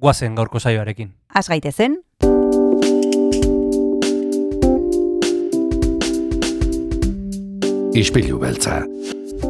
[0.00, 1.12] guazen gaurko saioarekin.
[1.34, 2.00] Az gaitezen,
[7.90, 8.84] Ispilu beltza.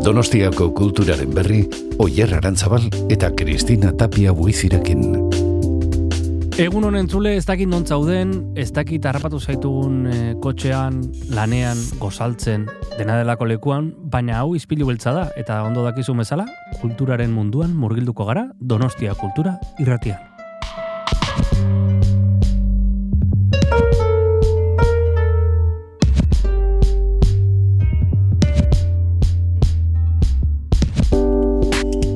[0.01, 1.61] Donostiako kulturaren berri,
[2.01, 5.05] Oyer Arantzabal eta Kristina Tapia buizirekin.
[6.61, 10.99] Egun honen zule ez dakit non zauden, ez dakit harrapatu zaitugun eh, kotxean,
[11.37, 12.67] lanean, gozaltzen,
[12.99, 16.49] dena delako lekuan, baina hau izpilu beltza da, eta ondo dakizu bezala,
[16.81, 20.30] kulturaren munduan murgilduko gara, Donostia kultura irratian.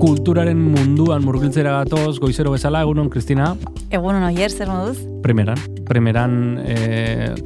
[0.04, 3.54] Kulturaren munduan murgiltzera gatoz, goizero bezala, egunon, Kristina,
[3.88, 4.98] egun hon oier, zer moduz?
[5.24, 5.56] primeran,
[5.88, 6.74] primeran e,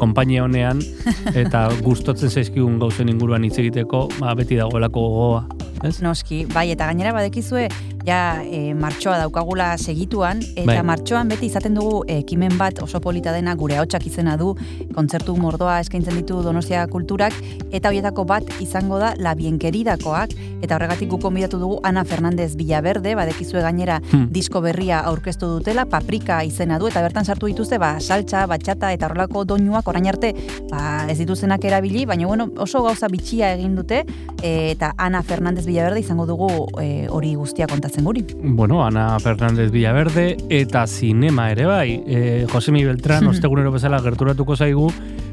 [0.00, 0.80] konpainia honean,
[1.44, 5.44] eta gustotzen zaizkigun gauzen inguruan hitz egiteko, ba, beti dagoelako gogoa,
[5.86, 6.00] ez?
[6.02, 7.68] Noski, bai, eta gainera badekizue,
[8.08, 10.82] ja e, martxoa daukagula segituan, eta Bai.
[10.86, 14.54] martxoan beti izaten dugu ekimen bat oso polita dena gure hautsak izena du,
[14.96, 17.36] kontzertu mordoa eskaintzen ditu Donostia Kulturak,
[17.70, 23.14] eta horietako bat izango da La Bienkeridakoak, eta horregatik guk konbidatu dugu Ana Fernandez Villaverde,
[23.18, 24.28] badekizue gainera Hmm.
[24.32, 29.08] disko berria aurkeztu dutela, Paprika izena du, eta bertan sartu dituzte, ba, saltsa, batxata eta
[29.08, 30.32] horrelako doinuak orain arte,
[30.70, 34.04] ba, ez dituztenak erabili, baina bueno, oso gauza bitxia egin dute,
[34.42, 36.48] e, eta Ana Fernandez Villaverde izango dugu
[36.80, 38.24] e, hori guztia kontatzen guri.
[38.42, 42.02] Bueno, Ana Fernández Villaverde eta zinema ere bai.
[42.06, 44.90] E, Josemi Beltran, ostegunero bezala gerturatuko zaigu,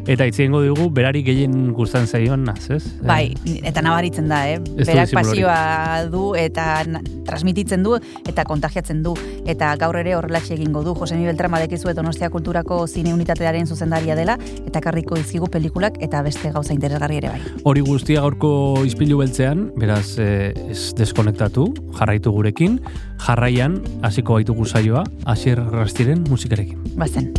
[0.08, 2.84] eta itziengo dugu berari gehien gustan zaion naz, ez?
[3.06, 3.34] Bai,
[3.66, 4.60] eta nabaritzen da, eh?
[4.78, 6.84] Ez Berak pasioa du eta
[7.26, 7.96] transmititzen du
[8.28, 9.16] eta kontagiatzen du.
[9.50, 10.96] Eta gaur ere horrelaxe egingo du.
[10.98, 16.52] Josemi Beltran badekizu Donostia Kulturako zine unitatearen zuzendaria dela eta karriko dizkigu pelikulak eta beste
[16.52, 17.42] gauza interesgarri ere bai.
[17.64, 21.68] Hori guztia gaurko izpilu beltzean, beraz e, ez deskonektatu,
[22.00, 22.80] jarraitu gurekin,
[23.26, 26.82] jarraian hasiko baitugu saioa, hasier rastiren musikarekin.
[27.00, 27.32] Bazen.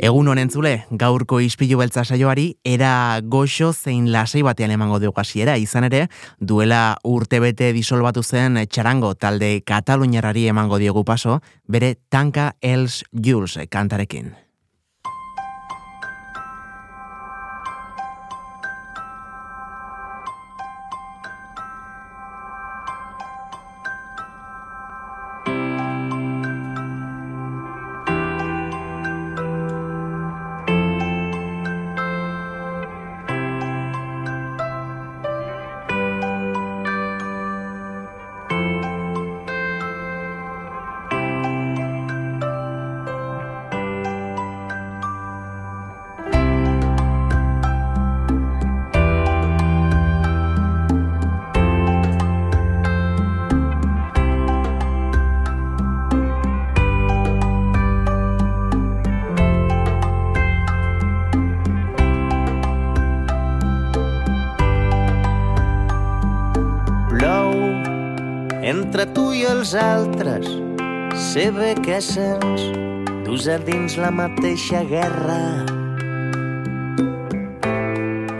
[0.00, 5.58] Egun honen zule, gaurko ispilu beltza saioari, era goxo zein lasai batean emango dugu hasiera
[5.60, 6.06] izan ere,
[6.40, 14.32] duela urtebete disolbatu zen txarango talde kataluniarari emango diogu paso, bere tanka els Jules kantarekin.
[68.70, 70.46] Entre tu i els altres.
[71.30, 72.68] Sé bé què sents,
[73.26, 75.40] dus a dins la mateixa guerra.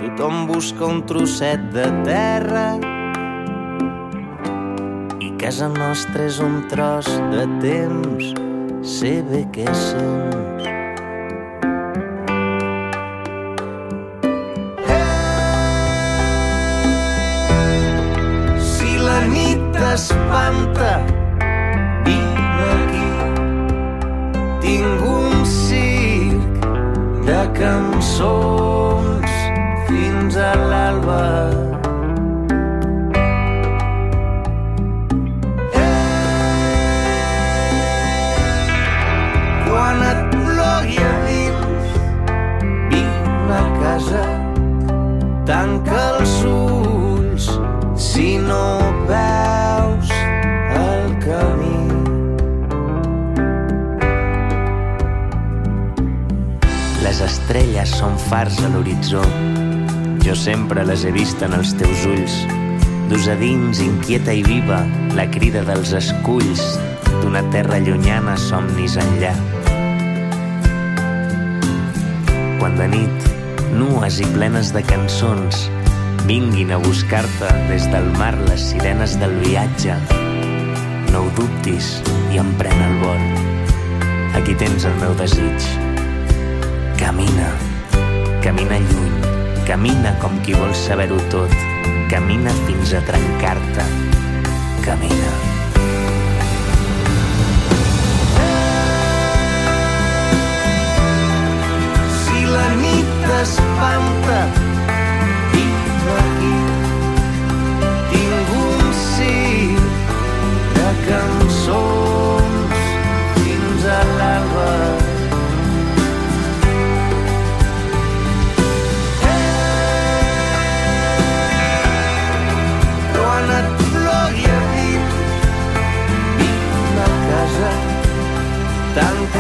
[0.01, 2.67] Tothom busca un trosset de terra
[5.21, 8.35] i casa nostra és un tros de temps.
[8.99, 10.80] Sé bé què sents.
[28.21, 29.33] Cançons
[29.89, 31.70] fins a l'alba.
[58.01, 59.21] Són fars a l'horitzó.
[60.25, 62.37] Jo sempre les he vist en els teus ulls.
[63.11, 64.79] Dus a dins, inquieta i viva,
[65.19, 66.63] la crida dels esculls
[67.21, 69.35] d'una terra llunyana, somnis enllà.
[72.61, 73.29] Quan de nit,
[73.77, 75.67] nues i plenes de cançons,
[76.31, 79.99] vinguin a buscar-te des del mar les sirenes del viatge.
[81.11, 81.99] No ho dubtis
[82.31, 83.27] i empren el vol.
[84.41, 85.69] Aquí tens el meu desig.
[87.01, 87.70] Camina, camina
[88.59, 91.53] lluny, camina com qui vol saber-ho tot.
[92.11, 93.85] Camina fins a trencar-te.
[94.83, 95.31] Camina.
[102.25, 104.70] Si la nit t'espanta,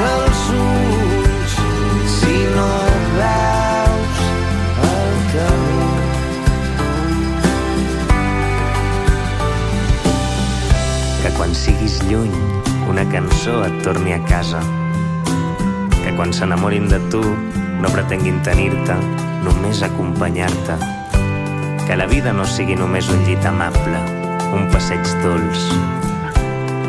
[0.00, 1.55] els ulls
[2.17, 2.69] si no
[3.17, 4.20] veus
[4.88, 5.50] el.
[11.20, 12.32] Que quan siguis lluny,
[12.91, 14.62] una cançó et torni a casa.
[16.00, 17.20] Que quan s'enamorin de tu,
[17.81, 18.97] no pretenguin tenir-te,
[19.44, 20.79] només acompanyar-te.
[21.87, 24.00] Que la vida no sigui només un llit amable,
[24.56, 25.69] un passeig dolç.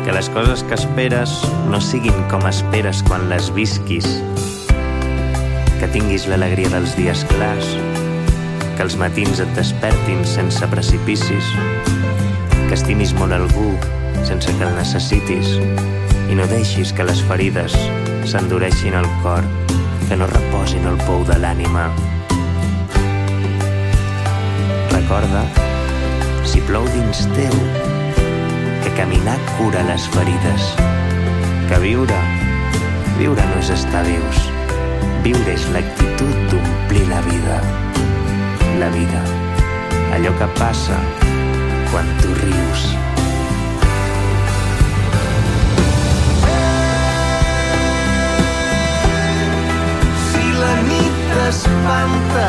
[0.02, 1.32] Que les coses que esperes
[1.70, 4.08] no siguin com esperes quan les visquis.
[5.78, 7.72] Que tinguis l'alegria dels dies clars.
[8.76, 11.54] Que els matins et despertin sense precipicis.
[12.66, 13.70] Que estimis molt algú
[14.26, 15.56] sense que el necessitis
[16.30, 17.74] i no deixis que les ferides
[18.30, 19.44] s'endureixin al cor,
[20.08, 21.88] que no reposin el pou de l'ànima.
[24.94, 25.44] Recorda,
[26.48, 27.58] si plou dins teu,
[28.82, 30.64] que caminar cura les ferides,
[31.68, 32.18] que viure,
[33.18, 34.40] viure no és estar vius,
[35.22, 37.60] viure és l'actitud d'omplir la vida.
[38.80, 39.22] La vida,
[40.16, 40.98] allò que passa
[41.92, 42.86] quan tu rius.
[50.26, 52.46] Si la nit t'espanta,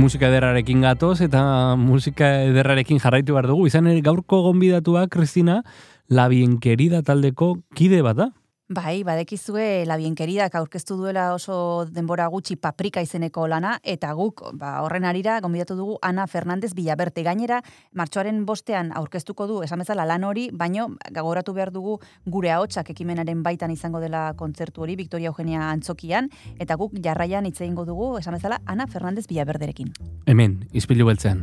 [0.00, 1.40] Musika ederrarekin gatoz eta
[1.76, 3.66] musika ederrarekin jarraitu behar dugu.
[3.68, 5.60] Izan ere gaurko gonbidatua, Kristina,
[6.08, 8.30] la bienquerida taldeko kide bat da.
[8.70, 14.76] Bai, badekizue la bienkeridak aurkeztu duela oso denbora gutxi paprika izeneko lana, eta guk ba,
[14.84, 17.58] horren arira gonbidatu dugu Ana Fernandez Villaverte gainera,
[17.98, 23.42] martxoaren bostean aurkeztuko du esan bezala lan hori, baino gagoratu behar dugu gure ahotsak ekimenaren
[23.42, 26.30] baitan izango dela kontzertu hori, Victoria Eugenia Antzokian,
[26.62, 29.90] eta guk jarraian hitz egingo dugu, esan bezala, Ana Fernandez Villaverderekin.
[30.30, 31.42] Hemen, izpilu beltzean.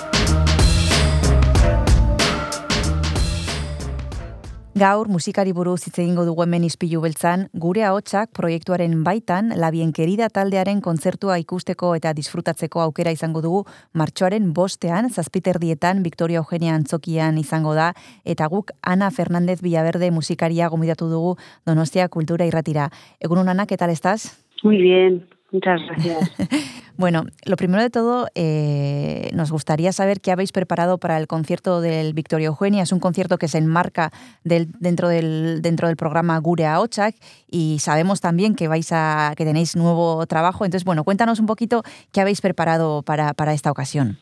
[4.81, 10.81] Gaur musikari buruz hitz egingo dugu hemen ispilu beltzan, gure ahotsak proiektuaren baitan labien taldearen
[10.81, 17.93] kontzertua ikusteko eta disfrutatzeko aukera izango dugu martxoaren bostean, zazpiterdietan Victoria Eugenia Antzokian izango da,
[18.25, 22.89] eta guk Ana Fernandez Villaverde musikaria gomidatu dugu Donostia Kultura Irratira.
[23.19, 24.31] Egun anak, eta estás?
[24.63, 26.31] Muy bien, Muchas gracias.
[26.97, 31.81] bueno, lo primero de todo, eh, nos gustaría saber qué habéis preparado para el concierto
[31.81, 32.83] del Victoria Eugenia.
[32.83, 34.11] Es un concierto que se enmarca
[34.43, 37.15] del, dentro, del, dentro del programa Gure a Ochak
[37.49, 40.63] y sabemos también que vais a que tenéis nuevo trabajo.
[40.63, 44.19] Entonces, bueno, cuéntanos un poquito qué habéis preparado para, para esta ocasión.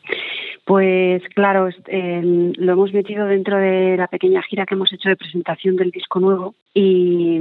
[0.70, 5.16] Pues claro, eh, lo hemos metido dentro de la pequeña gira que hemos hecho de
[5.16, 7.34] presentación del disco nuevo y,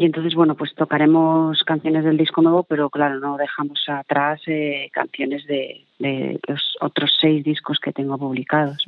[0.00, 5.44] entonces, bueno, pues tocaremos canciones del disco nuevo, pero claro, no dejamos atrás eh, canciones
[5.48, 8.84] de, de los otros seis discos que tengo publicados.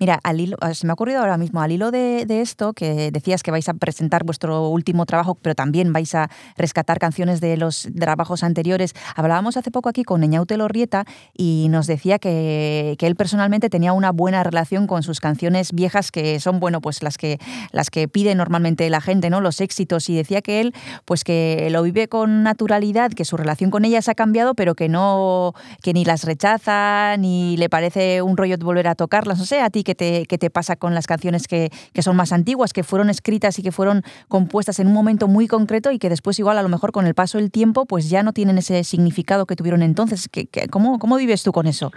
[0.00, 3.10] Mira, al hilo, ah, se me ha ocurrido ahora mismo, al hilo de, esto, que
[3.12, 7.56] decías que vais a presentar vuestro último trabajo, pero también vais a rescatar canciones de
[7.56, 8.94] los trabajos anteriores.
[9.14, 11.04] Hablábamos hace poco aquí con Eñaute Lorrieta
[11.36, 16.10] y nos decía que, que, él personalmente tenía una buena relación con sus canciones viejas,
[16.10, 17.38] que son, bueno, pues las que,
[17.72, 19.40] las que pide normalmente la gente, ¿no?
[19.40, 20.08] Los éxitos.
[20.08, 20.72] Y decía que él,
[21.04, 24.88] pues que lo vive con naturalidad, que su relación con ellas ha cambiado, pero que
[24.88, 29.38] no que ni las rechaza, ni le parece un rollo volver a tocarlas.
[29.38, 32.16] No sé, a ti qué te, qué te pasa con las canciones que, que, son
[32.16, 35.98] más antiguas, que fueron escritas y que fueron compuestas en un momento muy concreto y
[35.98, 38.58] que después igual a lo mejor con el paso del tiempo pues ya no tienen
[38.58, 40.28] ese significado que tuvieron entonces.
[40.28, 41.92] ¿Qué, cómo, ¿Cómo vives tú con eso?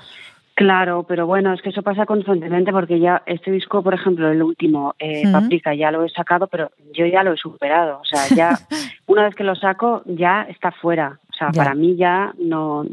[0.58, 4.42] Claro, pero bueno, es que eso pasa constantemente porque ya este disco, por ejemplo, el
[4.42, 8.00] último, eh, Paprika, ya lo he sacado, pero yo ya lo he superado.
[8.00, 8.58] O sea, ya
[9.06, 11.20] una vez que lo saco, ya está fuera.
[11.38, 12.86] O sea, para mí ya no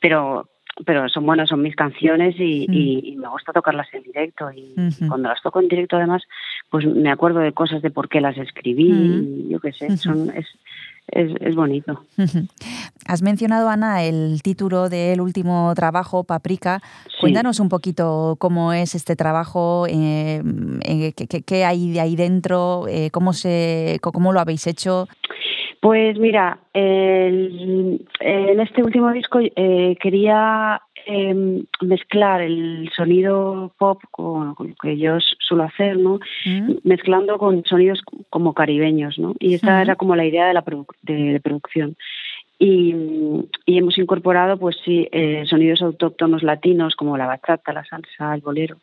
[0.00, 0.48] pero
[0.86, 4.50] pero son buenas, son mis canciones y, y, me gusta tocarlas en directo.
[4.50, 4.74] Y
[5.06, 6.22] cuando las toco en directo, además,
[6.70, 10.30] pues me acuerdo de cosas de por qué las escribí, y yo qué sé, son,
[10.34, 10.46] es,
[11.08, 12.04] es, es, bonito.
[13.06, 16.80] Has mencionado, Ana, el título del último trabajo, Paprika.
[17.20, 20.42] Cuéntanos un poquito cómo es este trabajo, eh,
[20.84, 25.08] eh qué, qué, hay de ahí dentro, eh, cómo, se, cómo lo habéis hecho.
[25.82, 34.54] Pues mira, el, en este último disco eh, quería eh, mezclar el sonido pop con,
[34.54, 36.20] con, lo que yo suelo hacer, ¿no?
[36.46, 36.74] Mm.
[36.84, 39.34] Mezclando con sonidos como caribeños, ¿no?
[39.40, 39.82] Y esa mm.
[39.82, 41.96] era como la idea de la produ de, de, producción.
[42.60, 42.94] Y,
[43.66, 48.40] y, hemos incorporado, pues sí, eh, sonidos autóctonos latinos como la bachata, la salsa, el
[48.40, 48.76] bolero.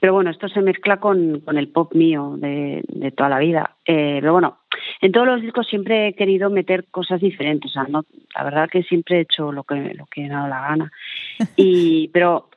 [0.00, 3.76] Pero bueno, esto se mezcla con, con el pop mío de, de toda la vida.
[3.86, 4.58] Eh, pero bueno,
[5.00, 7.70] en todos los discos siempre he querido meter cosas diferentes.
[7.70, 10.48] O sea, no, la verdad que siempre he hecho lo que, lo que he dado
[10.48, 10.92] la gana.
[11.56, 12.48] Y, pero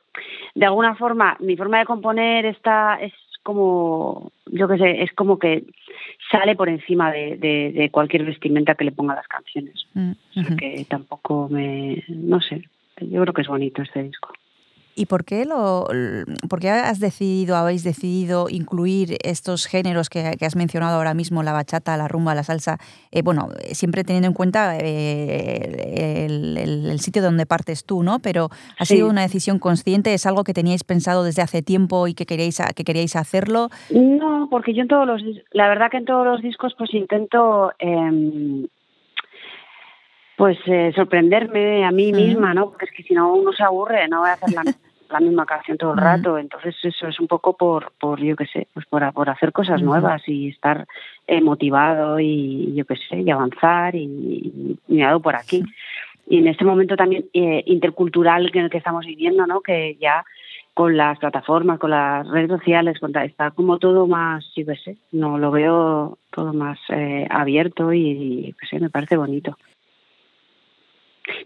[0.54, 5.38] de alguna forma, mi forma de componer está, es como, yo qué sé, es como
[5.38, 5.64] que
[6.30, 9.86] sale por encima de, de, de cualquier vestimenta que le ponga a las canciones.
[9.94, 12.68] Mm, o sea, que tampoco me, no sé,
[13.00, 14.32] yo creo que es bonito este disco.
[14.94, 15.86] ¿Y por qué, lo,
[16.50, 21.42] por qué has decidido, habéis decidido incluir estos géneros que, que, has mencionado ahora mismo,
[21.42, 22.78] la bachata, la rumba, la salsa?
[23.10, 28.18] Eh, bueno, siempre teniendo en cuenta eh, el, el, el, sitio donde partes tú, ¿no?
[28.18, 28.96] Pero ¿ha sí.
[28.96, 30.12] sido una decisión consciente?
[30.12, 33.70] ¿Es algo que teníais pensado desde hace tiempo y que queríais, que queríais hacerlo?
[33.90, 35.22] No, porque yo en todos los...
[35.52, 37.72] La verdad que en todos los discos pues intento...
[37.78, 38.68] Eh,
[40.36, 42.70] pues eh, sorprenderme a mí misma, ¿no?
[42.70, 44.62] Porque es que si no uno se aburre, no voy a hacer la,
[45.12, 46.38] la misma canción todo el rato.
[46.38, 49.82] Entonces eso es un poco por, por yo qué sé, pues por, por hacer cosas
[49.82, 50.86] nuevas y estar
[51.26, 55.62] eh, motivado y yo qué sé, y avanzar y, y mirado por aquí.
[56.26, 59.60] Y en este momento también eh, intercultural en el que estamos viviendo, ¿no?
[59.60, 60.24] Que ya
[60.74, 64.96] con las plataformas, con las redes sociales, con, está como todo más, yo qué sé,
[65.10, 69.58] no lo veo todo más eh, abierto y, y yo qué sé, me parece bonito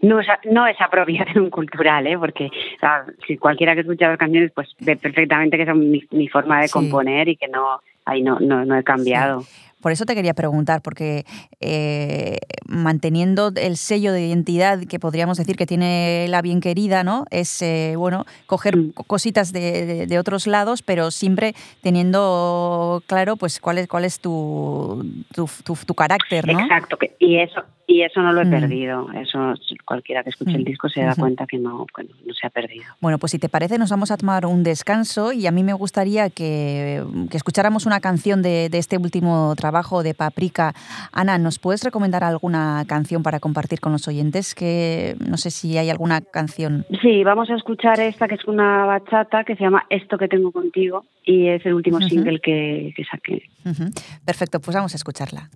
[0.01, 2.17] no es, no es apropiación cultural, ¿eh?
[2.17, 6.03] porque o sea, si cualquiera que escucha las canciones pues ve perfectamente que son mi,
[6.11, 6.73] mi forma de sí.
[6.73, 9.41] componer y que no ahí no, no, no he cambiado.
[9.41, 9.66] Sí.
[9.81, 11.25] Por eso te quería preguntar, porque
[11.59, 17.25] eh, manteniendo el sello de identidad que podríamos decir que tiene la bien querida, ¿no?
[17.29, 18.91] Es, eh, bueno, coger Mm.
[19.07, 24.19] cositas de, de- de otros lados, pero siempre teniendo claro, pues, cuál es, cuál es
[24.19, 26.59] tu, tu, tu- tu carácter, ¿no?
[26.61, 28.49] Exacto, y eso y eso no lo he Mm.
[28.49, 29.07] perdido.
[29.13, 29.53] Eso
[29.85, 30.65] cualquiera que escuche el Mm.
[30.65, 32.83] disco se da cuenta que no, que no, no se ha perdido.
[32.99, 35.71] Bueno, pues si te parece, nos vamos a tomar un descanso y a mí me
[35.71, 39.66] gustaría que, que escucháramos una canción de, de este último trabajo
[40.03, 40.73] de Paprika.
[41.11, 44.55] Ana, ¿nos puedes recomendar alguna canción para compartir con los oyentes?
[44.55, 46.85] Que no sé si hay alguna canción.
[47.01, 50.51] Sí, vamos a escuchar esta que es una bachata que se llama Esto que tengo
[50.51, 52.07] contigo y es el último Ujú.
[52.09, 53.43] single que, que saqué.
[53.65, 53.91] Ujú.
[54.25, 55.49] Perfecto, pues vamos a escucharla.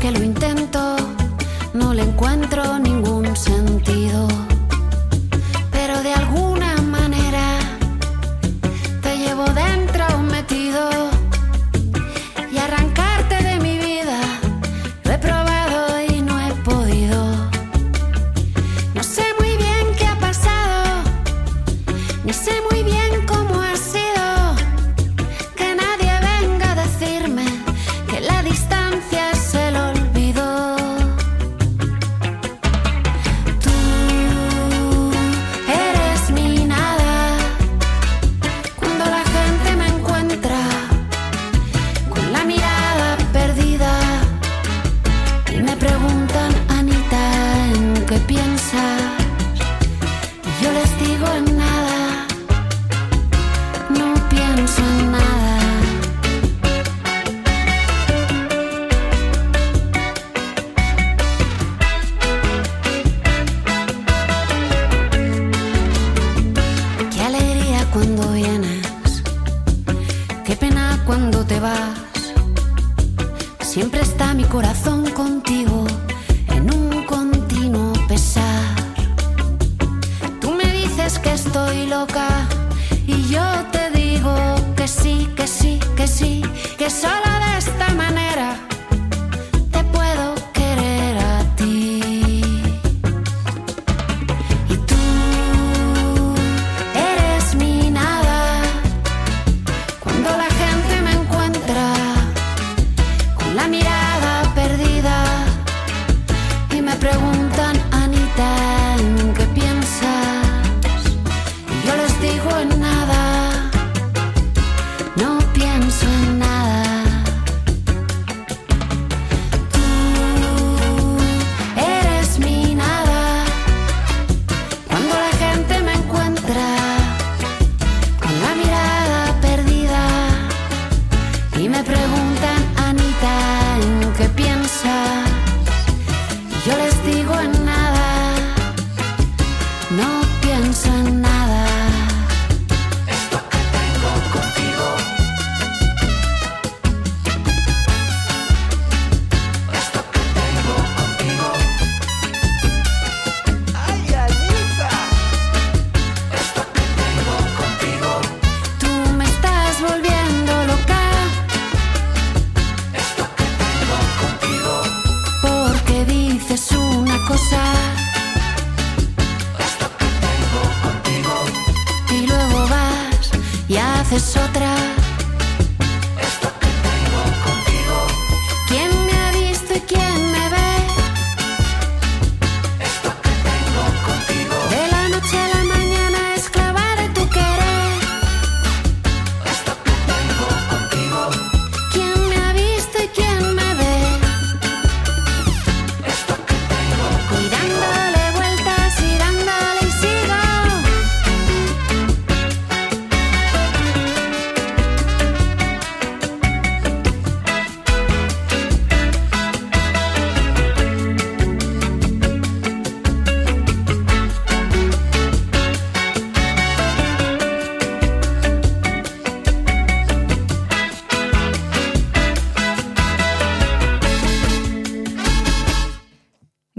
[0.00, 0.96] Que lo intento,
[1.74, 2.99] no le encuentro ningún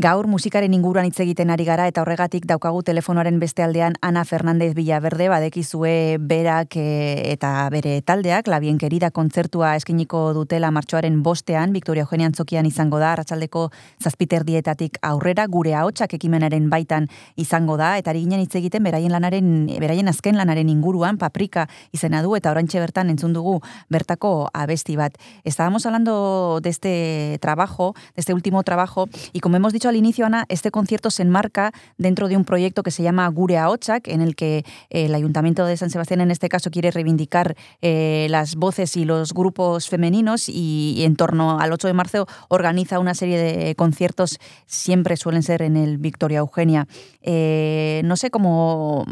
[0.01, 4.71] Gaur musikaren inguruan hitz egiten ari gara eta horregatik daukagu telefonoaren beste aldean Ana Fernandez
[4.73, 6.85] Villaverde badekizue berak e,
[7.29, 13.11] eta bere taldeak labien kerida kontzertua eskiniko dutela martxoaren bostean Victoria Eugenia Antzokian izango da
[13.11, 13.67] arratsaldeko
[14.01, 19.13] zazpiter dietatik aurrera gure ahotsak ekimenaren baitan izango da eta ari ginen hitz egiten beraien
[19.13, 23.59] lanaren beraien azken lanaren inguruan paprika izena du eta oraintxe bertan entzun dugu
[23.89, 25.13] bertako abesti bat.
[25.43, 30.25] Estábamos hablando de este trabajo, de este último trabajo y como hemos dicho al inicio
[30.25, 34.21] Ana, este concierto se enmarca dentro de un proyecto que se llama Gure Ahotsak en
[34.21, 38.55] el que eh, el Ayuntamiento de San Sebastián en este caso quiere reivindicar eh, las
[38.55, 43.37] voces y los grupos femeninos y, en torno al 8 de marzo organiza una serie
[43.37, 46.87] de conciertos, siempre suelen ser en el Victoria Eugenia.
[47.21, 49.05] Eh, no sé cómo,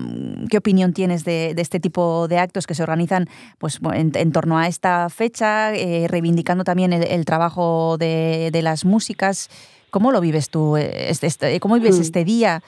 [0.49, 4.67] qué opinión tienes de, este tipo de actos que se organizan pues, en, torno a
[4.67, 5.71] esta fecha,
[6.07, 9.49] reivindicando también el, trabajo de las músicas.
[9.89, 10.77] ¿Cómo lo vives tú?
[10.77, 12.01] Este, este, ¿Cómo vives mm.
[12.01, 12.61] este día?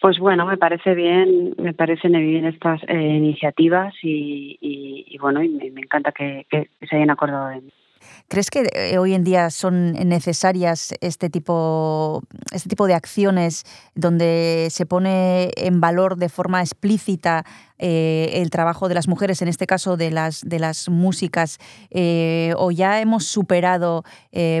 [0.00, 5.80] Pues bueno, me parece bien, me parecen bien estas eh, iniciativas y, bueno, y me,
[5.80, 7.72] encanta que, se hayan acordado de mí.
[8.28, 12.20] ¿Crees que eh, hoy en día son necesarias este tipo,
[12.52, 13.64] este tipo de acciones
[13.94, 17.44] donde se pone en valor de forma explícita
[17.78, 21.58] eh, el trabajo de las mujeres, en este caso de las, de las músicas,
[21.90, 24.02] eh, o ya hemos superado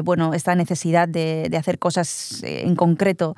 [0.02, 3.34] bueno, esta necesidad de, hacer cosas en concreto,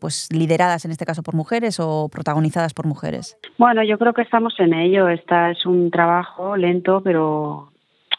[0.00, 3.36] pues lideradas en este caso por mujeres o protagonizadas por mujeres?
[3.58, 5.08] Bueno, yo creo que estamos en ello.
[5.08, 7.70] Esta es un trabajo lento, pero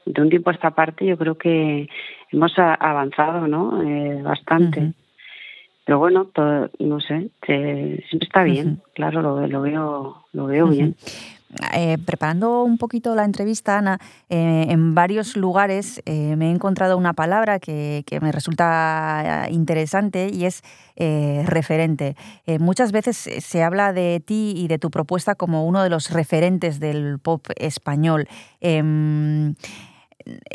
[0.06, 1.88] de un tiempo a esta parte yo creo que
[2.32, 3.82] hemos avanzado, ¿no?
[3.84, 4.94] Eh, bastante.
[5.86, 10.96] Pero bueno, todo, no sé, siempre está bien, claro, lo, lo, veo, lo veo bien.
[11.76, 17.12] Eh, preparando un poquito la entrevista, Ana, eh, en varios lugares me he encontrado una
[17.14, 20.64] palabra que, que me resulta interesante y es
[21.46, 22.16] referente.
[22.60, 26.80] muchas veces se habla de ti y de tu propuesta como uno de los referentes
[26.80, 28.28] del pop español.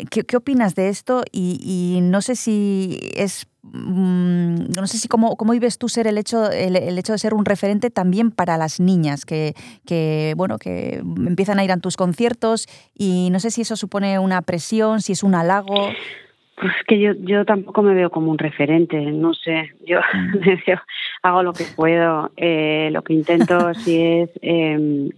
[0.09, 1.23] ¿Qué, opinas de esto?
[1.31, 6.17] Y, no sé si es mm, no sé si cómo, cómo vives tú ser el
[6.17, 9.53] hecho, el, hecho de ser un referente también para las niñas que,
[9.85, 14.19] que, bueno, que empiezan a ir a tus conciertos y no sé si eso supone
[14.19, 15.89] una presión, si es un halago.
[16.59, 20.39] Pues que yo, yo tampoco me veo como un referente, no sé, yo mm.
[21.21, 24.29] hago lo que puedo, eh, lo que intento si es...
[24.41, 25.09] Em,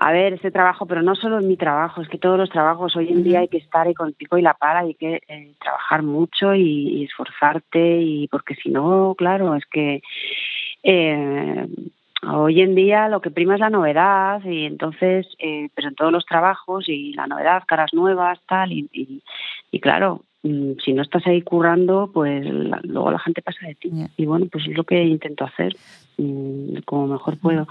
[0.00, 2.94] a ver, ese trabajo, pero no solo en mi trabajo, es que todos los trabajos
[2.94, 5.22] hoy en día hay que estar ahí con el pico y la pala, hay que
[5.26, 10.02] eh, trabajar mucho y, esforzarte, y porque si no, claro, es que
[10.84, 11.66] eh,
[12.30, 16.12] hoy en día lo que prima es la novedad, y entonces, eh, pero en todos
[16.12, 19.20] los trabajos y la novedad, caras nuevas, tal, y, y,
[19.72, 22.46] y claro, si no estás ahí currando, pues
[22.84, 23.90] luego la gente pasa de ti.
[24.16, 25.74] Y bueno, pues es lo que intento hacer.
[26.16, 27.66] Mm, como mejor puedo.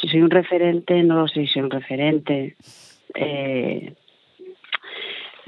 [0.00, 2.56] Si soy un referente, no lo sé si soy un referente.
[3.14, 3.94] Eh,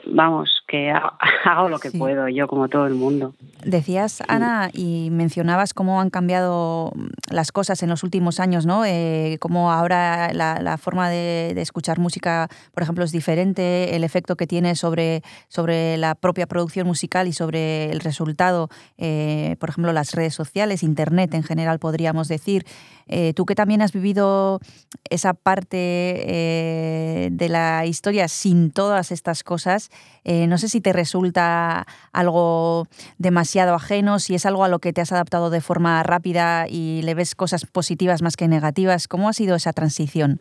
[0.05, 0.91] vamos, que
[1.45, 3.35] hago lo que puedo, yo como todo el mundo.
[3.65, 6.93] Decías, Ana, y mencionabas cómo han cambiado
[7.31, 8.85] las cosas en los últimos años, ¿no?
[8.85, 14.47] Eh, cómo ahora la, forma de, escuchar música, por ejemplo, es diferente, el efecto que
[14.47, 20.13] tiene sobre, sobre la propia producción musical y sobre el resultado, eh, por ejemplo, las
[20.13, 22.65] redes sociales, Internet en general, podríamos decir.
[23.09, 24.61] Eh, tú que también has vivido
[25.09, 29.91] esa parte de la historia sin todas estas cosas,
[30.25, 32.87] no sé si te resulta algo
[33.19, 37.03] demasiado ajeno, si es algo a lo que te has adaptado de forma rápida y
[37.03, 39.09] le ves cosas positivas más que negativas.
[39.09, 40.41] ¿Cómo ha sido esa transición?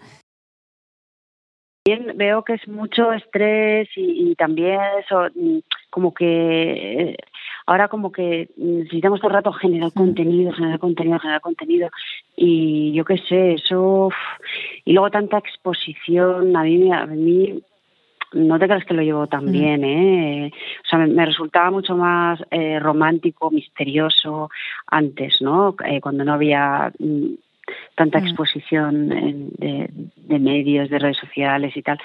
[1.88, 5.60] Bien, veo que es mucho estrés y, también eso, mm,
[5.92, 7.18] como que eh,
[7.66, 9.98] ahora como que necesitamos todo el rato generar mm.
[9.98, 11.90] contenido, generar contenido, generar contenido
[12.36, 14.10] y yo qué sé, eso
[14.84, 17.62] y luego tanta exposición, a mí, a mí
[18.34, 20.52] no te creas que lo llevo tan bien, ¿eh?
[20.84, 24.50] O sea, me, resultaba mucho más eh, romántico, misterioso
[24.88, 25.76] antes, ¿no?
[25.86, 27.28] Eh, cuando no había mm,
[27.96, 31.98] tanta exposición de, de, medios, de redes sociales y tal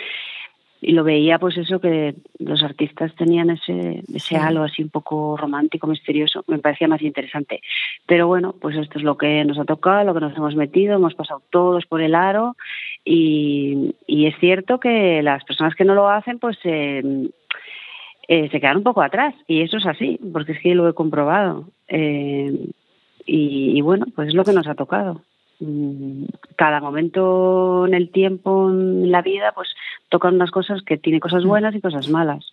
[0.81, 5.37] y lo veía pues eso que los artistas tenían ese ese halo así un poco
[5.37, 7.61] romántico misterioso me parecía más interesante.
[8.07, 10.95] Pero bueno pues esto es lo que nos ha tocado lo que nos hemos metido
[10.95, 12.57] hemos pasado todos por el aro
[13.05, 17.29] y, y es cierto que las personas que no lo hacen pues eh,
[18.29, 20.95] eh, se quedan un poco atrás y eso es así porque es que lo he
[20.95, 22.53] comprobado eh,
[23.27, 25.23] y, y bueno pues es lo que nos ha tocado
[26.57, 29.69] cada momento en el tiempo, en la vida, pues
[30.09, 32.53] tocan unas cosas que tiene cosas buenas y cosas malas.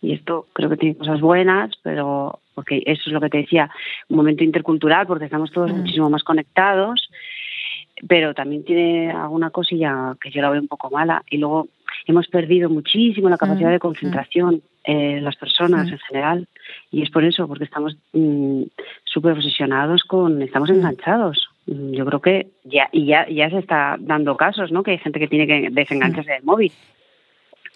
[0.00, 3.70] Y esto creo que tiene cosas buenas, pero porque eso es lo que te decía,
[4.08, 5.76] un momento intercultural, porque estamos todos Mm.
[5.78, 7.10] muchísimo más conectados,
[8.06, 11.22] pero también tiene alguna cosilla que yo la veo un poco mala.
[11.30, 11.68] Y luego
[12.06, 15.92] hemos perdido muchísimo la capacidad Mm, de concentración eh, las personas Mm.
[15.94, 16.48] en general.
[16.90, 18.64] Y es por eso, porque estamos mm,
[19.04, 20.74] súper obsesionados con, estamos Mm.
[20.74, 21.48] enganchados.
[21.66, 24.82] Yo creo que ya, y ya, ya se está dando casos, ¿no?
[24.82, 26.72] Que hay gente que tiene que desengancharse del móvil.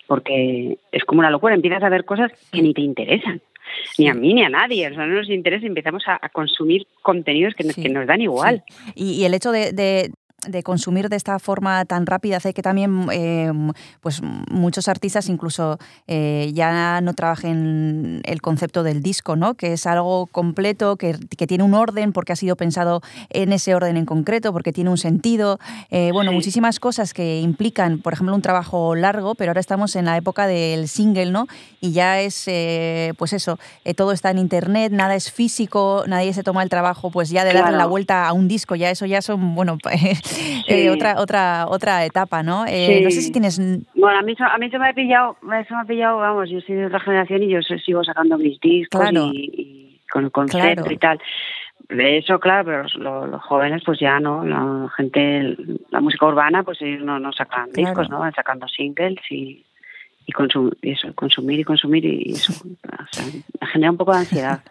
[0.06, 3.40] Porque es como una locura, empiezas a ver cosas que ni te interesan.
[3.98, 6.28] Ni a mí ni a nadie, o sea, no nos interesa y empezamos a, a
[6.30, 8.62] consumir contenidos que, nos- que nos dan igual.
[8.94, 10.10] Y, y el hecho de, de-
[10.46, 13.50] de consumir de esta forma tan rápida hace que también eh,
[14.00, 19.54] pues muchos artistas incluso eh, ya no trabajen el concepto del disco, ¿no?
[19.54, 23.74] Que es algo completo, que, que tiene un orden porque ha sido pensado en ese
[23.74, 25.58] orden en concreto, porque tiene un sentido.
[25.90, 26.36] Eh, bueno, Sí.
[26.36, 30.46] muchísimas cosas que implican, por ejemplo, un trabajo largo, pero ahora estamos en la época
[30.46, 31.46] del single, ¿no?
[31.80, 32.44] Y ya es,
[33.16, 33.58] pues eso,
[33.96, 37.48] todo está en internet, nada es físico, nadie se toma el trabajo, pues ya de
[37.54, 37.76] darle Claro.
[37.78, 39.78] la vuelta a un disco, ya eso ya son, bueno,
[40.66, 42.64] eh, otra, otra, otra etapa, ¿no?
[42.66, 43.58] Eh, No sé si tienes...
[43.94, 46.60] Bueno, a mí, a mí se me ha pillado, se me ha pillado, vamos, yo
[46.60, 49.30] soy de otra generación y yo sigo sacando mis discos Claro.
[49.32, 50.92] y, y con el concepto Claro.
[50.92, 51.20] y tal.
[51.90, 55.56] Eso, claro, pero los, los- los jóvenes pues ya no, la gente,
[55.90, 57.88] la música urbana pues ellos no, no sacan Claro.
[57.88, 58.18] discos, ¿no?
[58.18, 59.64] Van sacando singles y,
[60.28, 63.24] y, consum- eso, consumir y consumir y eso, o sea,
[63.72, 64.60] genera un poco de ansiedad.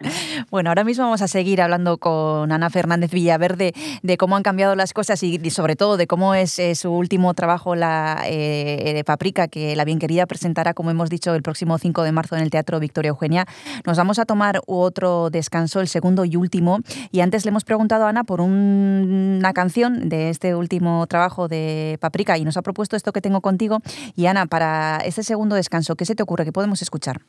[0.50, 4.76] Bueno, ahora mismo vamos a seguir hablando con Ana Fernández Villaverde de cómo han cambiado
[4.76, 9.04] las cosas y sobre todo de cómo es eh, su último trabajo, la eh, de
[9.04, 12.42] Paprika, que la bien querida presentará, como hemos dicho, el próximo 5 de marzo en
[12.42, 13.46] el Teatro Victoria Eugenia.
[13.84, 16.78] Nos vamos a tomar otro descanso, el segundo y último.
[17.10, 21.48] Y antes le hemos preguntado a Ana por un- una canción de este último trabajo
[21.48, 23.80] de Paprika y nos ha propuesto esto que tengo contigo.
[24.16, 26.44] Y Ana, para este segundo descanso, ¿qué se te ocurre?
[26.44, 27.20] ¿Qué podemos escuchar?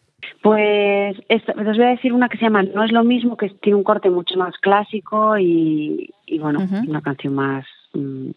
[0.41, 3.49] Pues esta- os voy a decir una que se llama No es lo mismo, que
[3.61, 8.29] tiene un corte mucho más clásico y, y bueno, una canción más mm,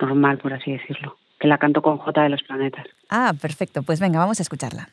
[0.00, 2.86] normal, por así decirlo, que la canto con J de los Planetas.
[3.10, 3.82] Ah, perfecto.
[3.82, 4.88] Pues venga, vamos a escucharla.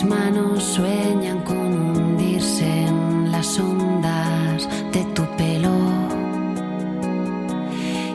[0.00, 5.74] Mis manos sueñan con hundirse en las ondas de tu pelo.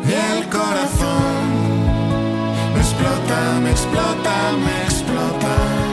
[0.07, 1.45] Y el corazón
[2.73, 5.84] me explota, me explota, me explota.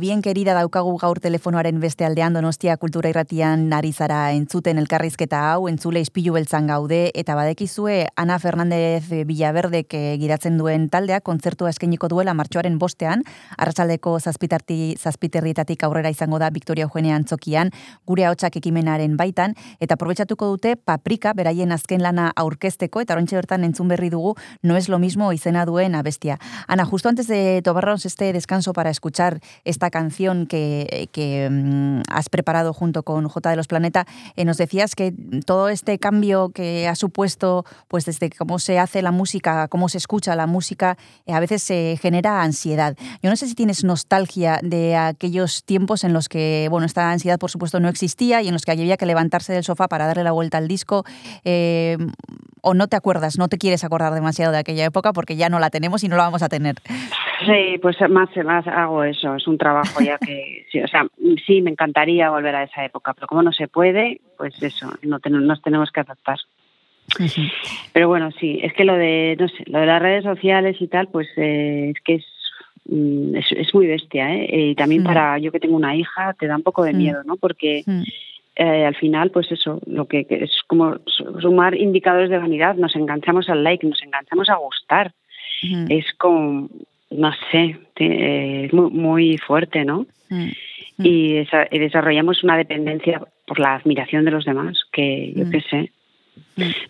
[0.00, 5.68] Bien querida daukagu gaur telefonoaren beste aldean Donostia Kultura Irratian ari zara entzuten elkarrizketa hau,
[5.68, 12.34] entzule ispilu beltzan gaude, eta badekizue Ana Fernandez Villaverdek giratzen duen taldea kontzertua eskainiko duela
[12.34, 13.22] martxoaren bostean,
[13.56, 17.70] arratsaldeko zazpitarti, zazpiterrietatik aurrera izango da Victoria Eugenia Antzokian,
[18.04, 23.88] gure haotxak ekimenaren baitan, eta probetxatuko dute paprika beraien azken lana aurkezteko, etaorontxe bertan entzun
[23.94, 26.40] berri dugu, no es lo mismo izena duen abestia.
[26.66, 32.28] Ana, justo antes de tomarnos este descanso para escuchar esta canción que, que mm, has
[32.28, 34.06] preparado junto con J de los Planeta,
[34.36, 35.12] eh, nos decías que
[35.46, 39.98] todo este cambio que ha supuesto, pues desde cómo se hace la música, cómo se
[39.98, 42.96] escucha la música, eh, a veces se genera ansiedad.
[43.22, 47.38] Yo no sé si tienes nostalgia de aquellos tiempos en los que, bueno, esta ansiedad
[47.38, 50.24] por supuesto no existía y en los que había que levantarse del sofá para darle
[50.24, 51.04] la vuelta al disco,
[51.44, 51.96] eh,
[52.64, 55.58] o no te acuerdas, no te quieres acordar demasiado de aquella época porque ya no
[55.58, 56.76] la tenemos y no la vamos a tener.
[57.46, 61.06] Sí, pues más, más hago eso, es un trabajo ya que, sí, o sea,
[61.46, 65.18] sí, me encantaría volver a esa época, pero como no se puede, pues eso, no
[65.22, 66.38] nos tenemos que adaptar.
[67.92, 70.88] Pero bueno, sí, es que lo de, no sé, lo de las redes sociales y
[70.88, 72.24] tal, pues eh, es que es,
[72.86, 74.70] mm, es, es, muy bestia, ¿eh?
[74.70, 77.36] Y también para yo que tengo una hija, te da un poco de miedo, ¿no?
[77.36, 77.84] Porque
[78.56, 80.98] eh, al final, pues eso, lo que, que, es como
[81.40, 85.12] sumar indicadores de vanidad, nos enganchamos al like, nos enganchamos a gustar.
[85.88, 86.68] Es como,
[87.10, 90.06] no sé, es muy, muy fuerte, ¿no?
[90.98, 95.60] Y, esa, y, desarrollamos una dependencia por la admiración de los demás, que yo qué
[95.62, 95.92] sé.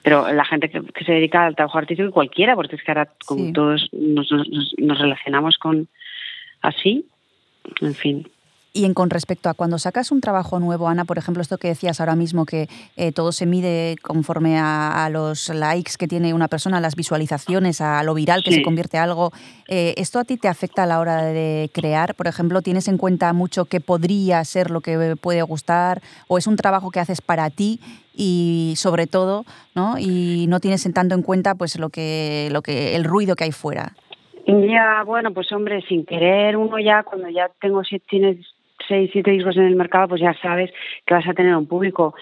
[0.02, 3.08] Pero la gente que, que, se dedica al trabajo artístico, cualquiera, porque es que ahora
[3.24, 3.52] como sí.
[3.52, 5.88] todos nos, nos, nos relacionamos con
[6.62, 7.06] así,
[7.80, 8.28] en fin.
[8.76, 11.68] Y en con respecto a cuando sacas un trabajo nuevo, Ana, por ejemplo, esto que
[11.68, 16.34] decías ahora mismo, que eh, todo se mide conforme a, a, los likes que tiene
[16.34, 18.56] una persona, las visualizaciones, a lo viral que sí.
[18.56, 19.30] se convierte algo,
[19.68, 22.16] eh, ¿esto a ti te afecta a la hora de crear?
[22.16, 26.02] Por ejemplo, ¿tienes en cuenta mucho qué podría ser lo que puede gustar?
[26.26, 27.78] ¿O es un trabajo que haces para ti
[28.12, 29.44] y sobre todo,
[29.76, 29.98] ¿no?
[30.00, 33.44] Y no tienes en tanto en cuenta pues lo que, lo que, el ruido que
[33.44, 33.92] hay fuera.
[34.46, 38.38] Ya, bueno, pues hombre, sin querer, uno ya, cuando ya tengo, si tienes
[38.88, 40.70] seis, siete discos en el mercado, pues ya sabes
[41.06, 42.14] que vas a tener un público.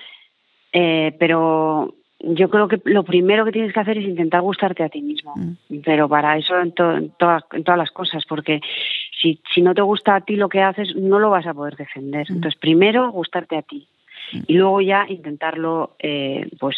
[0.72, 4.88] Eh, pero yo creo que lo primero que tienes que hacer es intentar gustarte a
[4.88, 5.34] ti mismo.
[5.36, 5.78] Mm.
[5.84, 8.60] Pero para eso en, to, en, toda, en, todas las cosas, porque
[9.20, 11.76] si, si no te gusta a ti lo que haces, no lo vas a poder
[11.76, 12.26] defender.
[12.30, 12.34] Mm.
[12.34, 13.88] Entonces, primero gustarte a ti.
[14.32, 14.38] Mm.
[14.46, 16.76] Y luego ya intentarlo, eh, pues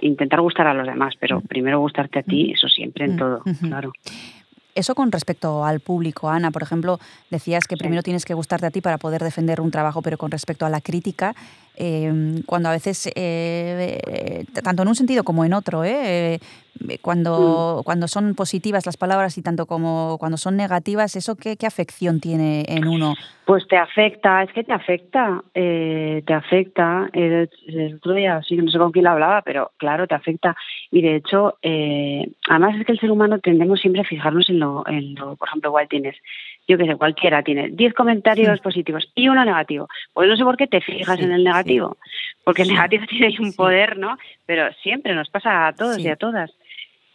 [0.00, 3.92] intentar gustar a los demás, pero primero gustarte a ti, eso siempre en todo, claro.
[4.74, 6.98] Eso con respecto al público, Ana, por ejemplo,
[7.30, 10.30] decías que primero tienes que gustarte a ti para poder defender un trabajo, pero con
[10.32, 11.34] respecto a la crítica,
[11.76, 16.38] eh, cuando a veces, eh, tanto en un sentido como en otro, eh,
[17.00, 17.84] cuando, mm.
[17.84, 22.20] cuando son positivas las palabras y tanto como cuando son negativas, ¿eso qué, qué afección
[22.20, 23.14] tiene en uno?
[23.44, 27.08] Pues te afecta, es que te afecta, eh, te afecta.
[27.12, 30.56] El, el, otro día, sí, no sé con quién lo hablaba, pero claro, te afecta.
[30.90, 34.60] Y de hecho, eh, además es que el ser humano tendemos siempre a fijarnos en
[34.60, 36.16] lo, en lo por ejemplo, igual tienes,
[36.66, 38.62] yo qué sé, cualquiera tiene 10 comentarios sí.
[38.62, 39.88] positivos y uno negativo.
[40.12, 42.10] Pues no sé por qué te fijas sí, en el negativo, sí.
[42.44, 44.16] porque el negativo tiene un poder, ¿no?
[44.46, 46.52] Pero siempre nos pasa a todos y a todas.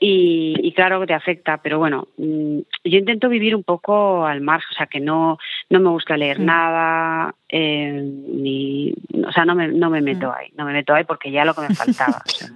[0.01, 4.39] Y, y, claro que te afecta, pero bueno, mm, yo intento vivir un poco al
[4.39, 5.37] margen, o sea, que no,
[5.69, 8.93] no me gusta leer nada, eh, ni,
[9.27, 10.33] o sea, no me, no me meto mm.
[10.37, 12.21] ahí, no me meto ahí porque ya lo que me faltaba.
[12.25, 12.47] o sea.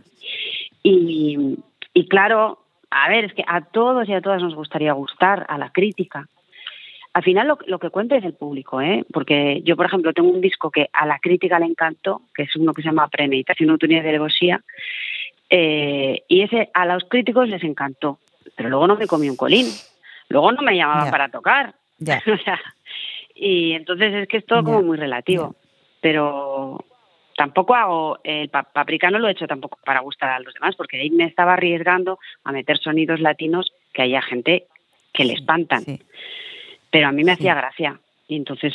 [0.84, 1.58] y,
[1.94, 5.58] y claro, a ver, es que a todos y a todas nos gustaría gustar, a
[5.58, 6.30] la crítica.
[7.14, 9.06] Al final lo, lo que cuenta es el público, ¿eh?
[9.14, 12.56] porque yo, por ejemplo, tengo un disco que a la crítica le encantó, que es
[12.56, 14.64] uno que se llama Premeditación Autonía de Alevosía,
[15.50, 18.18] eh, y ese a los críticos les encantó,
[18.56, 19.68] pero luego no me comí un colín,
[20.30, 21.12] luego no me llamaban yeah.
[21.12, 21.76] para tocar.
[22.00, 22.24] Yeah.
[22.34, 22.60] o sea,
[23.36, 24.66] y entonces es que es todo yeah.
[24.66, 25.56] como muy relativo,
[26.02, 26.84] pero
[27.38, 31.00] tampoco hago, el paprika no lo he hecho tampoco para gustar a los demás, porque
[31.00, 34.66] ahí me estaba arriesgando a meter sonidos latinos que haya gente
[35.14, 35.84] que le espantan.
[35.84, 36.00] Sí.
[36.94, 38.72] Pero a mí me hacía gracia y entonces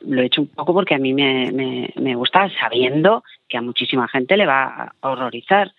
[0.00, 3.62] lo he hecho un poco porque a mí me, me, me gusta sabiendo que a
[3.62, 5.72] muchísima gente le va a horrorizar.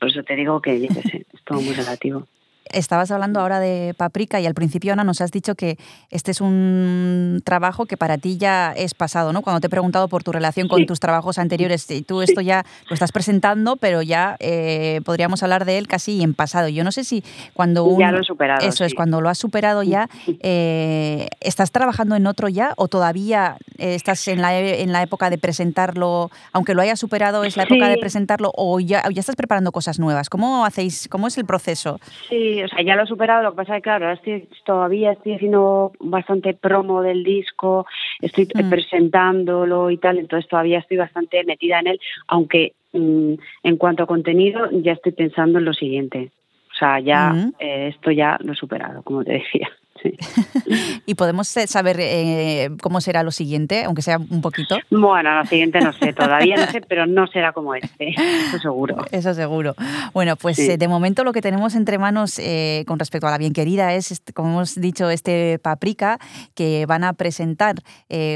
[0.00, 2.26] Por eso te digo que, yo sé, es todo muy relativo.
[2.72, 5.78] Estabas hablando ahora de Paprika y al principio, Ana, nos has dicho que
[6.10, 9.42] este es un trabajo que para ti ya es pasado, ¿no?
[9.42, 10.86] Cuando te he preguntado por tu relación con sí.
[10.86, 15.78] tus trabajos anteriores, tú esto ya lo estás presentando, pero ya eh, podríamos hablar de
[15.78, 16.68] él casi en pasado.
[16.68, 17.22] Yo no sé si
[17.54, 18.00] cuando un...
[18.00, 18.66] Ya lo he superado.
[18.66, 18.84] Eso sí.
[18.84, 20.08] es, cuando lo has superado ya,
[20.40, 25.30] eh, ¿estás trabajando en otro ya o todavía eh, estás en la, en la época
[25.30, 27.90] de presentarlo, aunque lo hayas superado, es la época sí.
[27.90, 30.28] de presentarlo o ya, ya estás preparando cosas nuevas?
[30.30, 32.00] ¿Cómo hacéis, cómo es el proceso?
[32.28, 34.14] Sí, Sí, o sea, ya lo he superado, lo que pasa es que, claro, ahora
[34.16, 37.86] estoy, todavía estoy haciendo bastante promo del disco,
[38.20, 38.68] estoy Mm.
[38.68, 44.06] presentándolo y tal, entonces todavía estoy bastante metida en él, aunque mm, en cuanto a
[44.06, 46.32] contenido ya estoy pensando en lo siguiente.
[46.72, 47.54] O sea, ya Ujú.
[47.60, 49.68] eh, esto ya lo he superado, como te decía.
[50.68, 51.02] Sí.
[51.06, 54.76] ¿Y podemos saber eh, cómo será lo siguiente, aunque sea un poquito?
[54.90, 58.96] Bueno, lo siguiente no sé, todavía no sé, pero no será como este, eso seguro.
[59.10, 59.74] Eso seguro.
[60.12, 60.70] Bueno, pues Sí.
[60.70, 63.94] eh, de momento lo que tenemos entre manos eh, con respecto a la bien querida
[63.94, 66.18] es, como hemos dicho, este Paprika
[66.54, 67.76] que van a presentar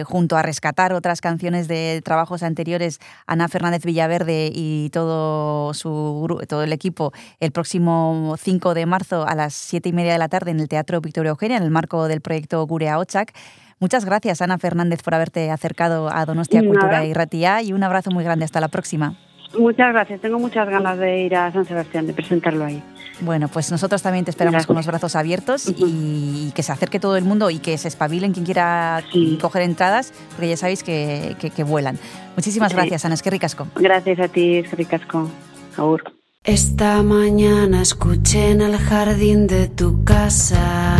[0.04, 6.62] junto a rescatar otras canciones de trabajos anteriores Ana Fernández Villaverde y todo su todo
[6.62, 10.50] el equipo el próximo 5 de marzo a las 7 y media de la tarde
[10.50, 13.32] en el Teatro Victoria Eugenia en el marco del proyecto Gurea Ochak.
[13.80, 16.70] Muchas gracias, Ana Fernández, por haberte acercado a Donostia Nada.
[16.72, 18.44] Cultura y Ratia y un abrazo muy grande.
[18.44, 19.16] Hasta la próxima.
[19.58, 22.82] Muchas gracias, tengo muchas ganas de ir a San Sebastián, de presentarlo ahí.
[23.20, 24.66] Bueno, pues nosotros también te esperamos Gracias.
[24.66, 28.32] con los brazos abiertos y, que se acerque todo el mundo y que se espabilen
[28.32, 29.38] quien quiera Sí.
[29.42, 31.98] coger entradas, porque ya sabéis que, que- que vuelan.
[32.34, 32.76] Muchísimas Sí.
[32.76, 33.66] gracias, Ana, es que ricasco.
[33.76, 35.28] Gracias a ti, es ricasco.
[35.76, 36.02] Agur.
[36.44, 40.96] Esta mañana escuché en el jardín de tu casa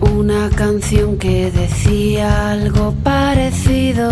[0.00, 4.10] una canción que decía algo parecido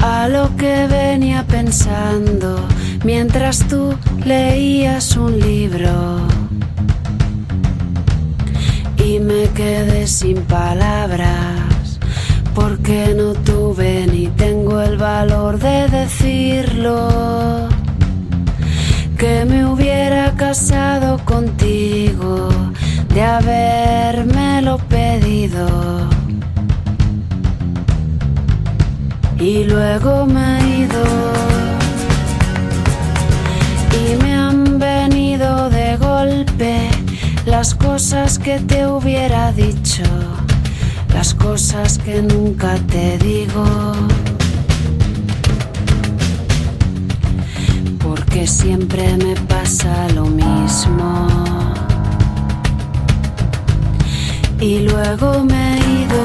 [0.00, 2.56] a lo que venía pensando
[3.04, 3.94] mientras tú
[4.24, 6.20] leías un libro.
[9.04, 11.98] Y me quedé sin palabras
[12.54, 17.68] porque no tuve ni tengo el valor de decirlo.
[19.22, 22.48] Que me hubiera casado contigo
[23.14, 25.68] de habérmelo pedido.
[29.38, 31.04] Y luego me he ido
[33.94, 36.90] y me han venido de golpe
[37.46, 40.02] las cosas que te hubiera dicho,
[41.14, 43.92] las cosas que nunca te digo.
[48.32, 51.28] Porque siempre me pasa lo mismo.
[54.58, 56.24] Y luego me he ido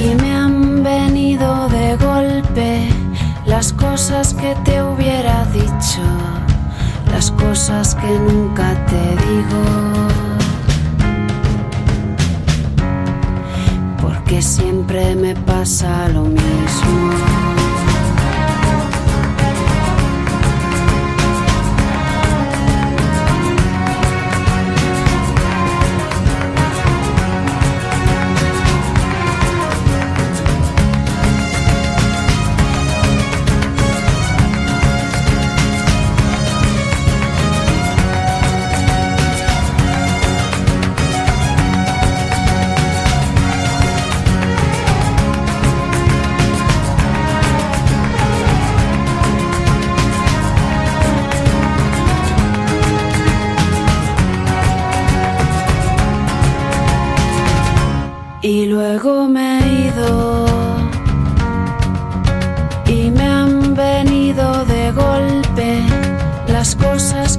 [0.00, 2.88] y me han venido de golpe
[3.46, 6.02] las cosas que te hubiera dicho,
[7.10, 9.64] las cosas que nunca te digo.
[14.00, 17.39] Porque siempre me pasa lo mismo.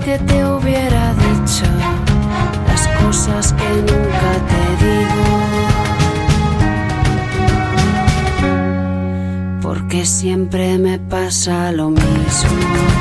[0.04, 1.66] Que te hubiera dicho,
[2.68, 5.26] las cosas que nunca te digo.
[9.62, 13.01] Porque siempre me pasa lo mismo.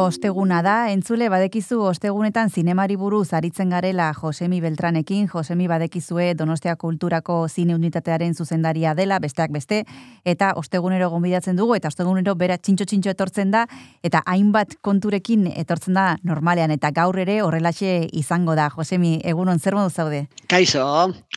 [0.00, 7.36] Osteguna da, entzule badekizu ostegunetan zinemari buruz aritzen garela Josemi Beltranekin, Josemi badekizue Donostia Kulturako
[7.48, 9.82] zine unitatearen zuzendaria dela, besteak beste,
[10.24, 13.66] eta ostegunero gonbidatzen dugu, eta ostegunero bera txintxo-txintxo etortzen da,
[14.02, 18.70] eta hainbat konturekin etortzen da normalean, eta gaur ere horrelaxe izango da.
[18.72, 20.26] Josemi, egunon zer modu zaude?
[20.48, 20.86] Kaixo,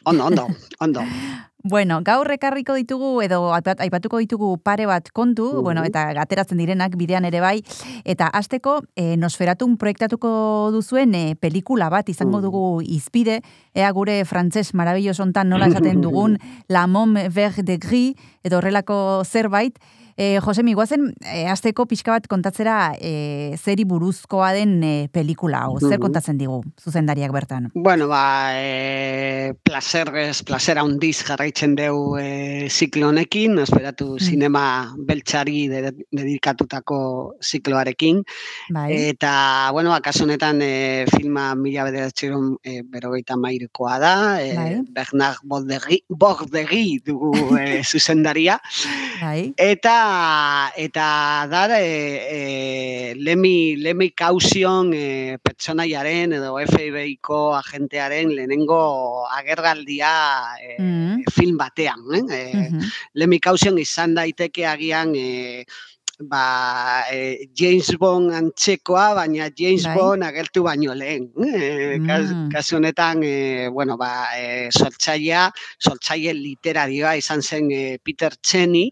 [0.05, 0.47] ondo, ondo,
[0.79, 1.03] ondo.
[1.65, 5.63] Bueno, gaur ekarriko ditugu edo aipat- aipatuko ditugu pare bat kontu, Mhm.
[5.63, 7.63] bueno, eta ateratzen direnak bidean ere bai,
[8.03, 13.41] eta hasteko e, Nosferatun proiektatuko duzuen e, pelikula bat izango dugu izpide,
[13.73, 16.37] ea gure frantses marabilloso hontan nola esaten dugun
[16.67, 19.79] La Mom Vert de Gris edo horrelako zerbait.
[20.15, 25.77] E, Josemi, guazen, e, azteko pixka bat kontatzera e, zeri buruzkoa den e, pelikula, hau,
[25.81, 27.69] zer kontatzen digu, zuzendariak bertan.
[27.73, 34.65] Bueno, ba, e, placerrez, placer handiz jarraitzen deu e, ziklo honekin, esperatu sinema
[35.07, 36.99] beltxari de, dedikatutako
[37.41, 38.23] zikloarekin,
[38.69, 44.53] Bai, Eta, bueno, ba, kasu honetan e, filma mila bederatzeron e, berogeita mairukoa da, e,
[44.57, 44.69] Bai.
[44.93, 48.59] Bernard Bordegi, Bordegi dugu e, zuzendaria,
[49.21, 50.02] bai, eta
[50.75, 51.85] eta da e,
[52.35, 60.13] e, lemi, lemi kauzion e, pertsonaiaren edo FBI-ko agentearen lehenengo agerraldia
[60.59, 61.23] e, Mm.
[61.31, 62.01] film batean.
[62.15, 62.23] Eh?
[62.29, 62.91] E, Mhm.
[63.13, 65.65] Lemi kauzion izan daiteke agian e,
[66.19, 69.95] ba, e, James Bond antzekoa, baina James Bai.
[69.97, 71.31] Bond agertu baino lehen.
[71.37, 72.49] E, kas, Mm.
[72.51, 78.91] kasu honetan, e, bueno, ba, e, sortzailea, sortzaile literarioa izan zen e, Peter Cheney,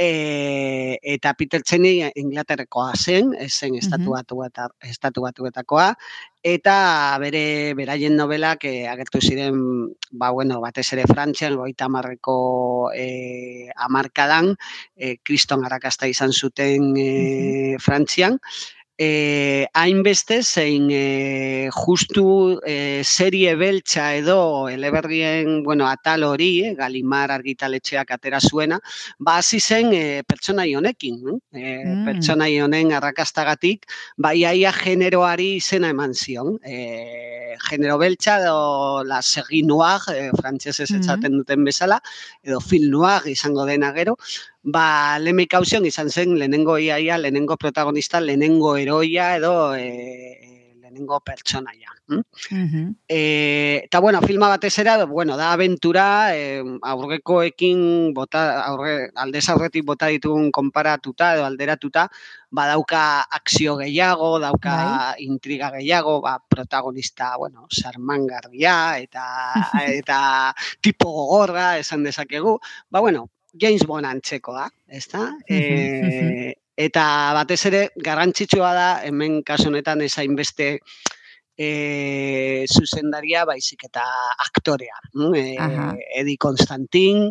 [0.00, 5.90] e, eta Peter Cheney Inglaterrekoa zen, zen estatu, batu eta, estatu batuetakoa,
[6.40, 6.76] eta
[7.20, 9.60] bere beraien novelak e, agertu ziren,
[10.10, 12.38] ba, bueno, batez ere Frantzian, goita amarreko
[12.96, 14.54] e, amarkadan,
[14.96, 18.40] e, kriston arrakasta izan zuten e, Frantzian,
[19.00, 27.30] e, hainbeste zein e, justu e, serie beltza edo eleberrien, bueno, atal hori, eh, Galimar
[27.32, 28.76] argitaletxeak atera zuena,
[29.18, 31.38] ba hasi zen e, pertsonai honekin, eh?
[31.52, 32.04] e, Mm.
[32.04, 33.86] pertsonai honen arrakastagatik,
[34.18, 36.58] bai aia generoari izena eman zion.
[36.62, 41.00] E, genero beltza edo la segi noir, e, frantsesez Mhm.
[41.00, 42.02] esaten duten bezala,
[42.44, 44.18] edo film noir izango dena gero,
[44.62, 51.88] ba, lemi kauzion izan zen lehenengo iaia, lehenengo protagonista, lehenengo heroia edo e, lehenengo pertsonaia.
[52.08, 52.22] hm?
[52.50, 52.96] Mhm.
[53.08, 59.84] E, eta bueno, filma batez ere, bueno, da aventura, e, aurrekoekin bota, aurre, aldez aurretik
[59.86, 62.08] bota ditugun konparatuta edo alderatuta,
[62.50, 69.26] badauka akzio gehiago, dauka intriga gehiago, ba, protagonista, bueno, sarmangarria eta
[70.02, 72.58] eta tipo gogorra esan dezakegu.
[72.90, 75.30] Ba, bueno, James Bond antzekoa, ezta?
[75.48, 80.78] E, eta batez ere garrantzitsua da hemen kasu honetan ezain beste
[81.58, 84.04] e, zuzendaria baizik eta
[84.46, 84.96] aktorea.
[85.34, 85.90] E, Aha.
[86.22, 87.28] Edi Konstantin,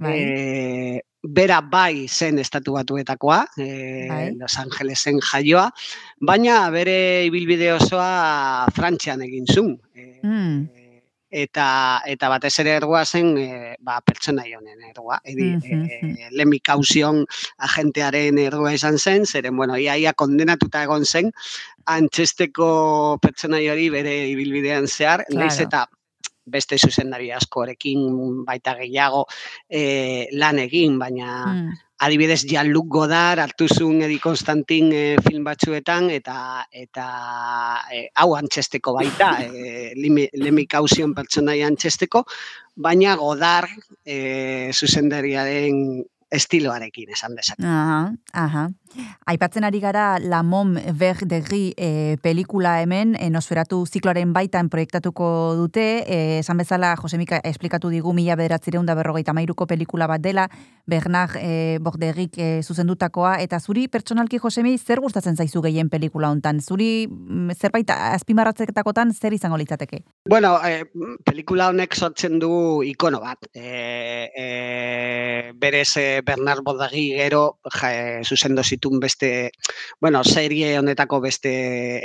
[0.00, 0.16] Bai.
[0.16, 3.68] e, bera bai zen estatu batuetakoa, e,
[4.08, 4.24] Bai.
[4.40, 5.68] Los Angelesen jaioa,
[6.20, 9.76] baina bere ibilbide osoa Frantzian egin zuen.
[9.94, 10.66] E, Mm.
[11.30, 15.20] Eta eta batez ere ergoa zen e, ba, pertsonai honen ergoa.
[15.24, 15.84] Edi, Mhm,
[16.18, 17.24] e, Lemi Kauzion
[17.58, 21.30] agentearen ergoa izan zen, zeren, bueno, iaia kondenatuta egon zen,
[21.86, 25.68] antzesteko pertsonai hori bere ibilbidean zehar, naiz Claro.
[25.68, 25.86] eta
[26.50, 29.26] beste zuzendari askorekin baita gehiago
[29.68, 31.70] e, lan egin, baina Mm.
[32.00, 36.36] Adibidez Jean-Luc Godard hartu zuen Edi Konstantin e, film batzuetan eta
[36.72, 37.06] eta
[37.92, 42.24] e, hau antzesteko baita, e, limi, lemi kauzion pertsonaia antzesteko,
[42.76, 47.66] baina Godard e, zuzendariaren estiloarekin esan dezake.
[47.66, 48.02] Aha,
[48.38, 48.68] aha.
[49.26, 54.68] Aipatzen ari gara La Mom Vert de Gris e, pelikula hemen, e, Nosferatu zikloaren baitan
[54.70, 60.22] proiektatuko dute, e, esan bezala Josemika esplikatu digu mila bederatzireun da berrogeita mairuko pelikula bat
[60.24, 60.48] dela,
[60.90, 66.60] Bernard e, Borderik e, zuzendutakoa, eta zuri pertsonalki Josemi zer gustatzen zaizu gehien pelikula hontan?
[66.60, 70.02] Zuri mm, zerbait azpimarratzetakotan zer izango litzateke?
[70.28, 70.84] Bueno, e,
[71.24, 73.46] pelikula honek sortzen du ikono bat.
[73.54, 75.94] E, e, berez
[76.26, 77.92] Bernard Bodagi gero ja,
[78.24, 79.52] zuzendo zitun beste,
[80.00, 81.52] bueno, serie honetako beste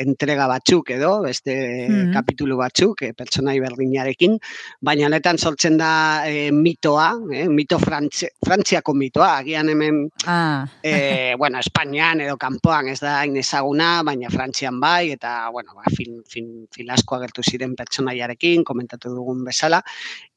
[0.02, 2.14] entrega batzuk edo, beste Mhm.
[2.14, 4.38] kapitulu batzuk, e, pertsonai berdinarekin,
[4.82, 11.36] baina honetan sortzen da e, mitoa, e, mito Frantzi, Frantziako mitoa, agian hemen Ah, e,
[11.38, 16.24] bueno, Espainian edo kanpoan ez da hain ezaguna, baina Frantzian bai, eta, bueno, ba, film,
[16.28, 19.82] film, film asko agertu ziren pertsonaiarekin, komentatu dugun bezala,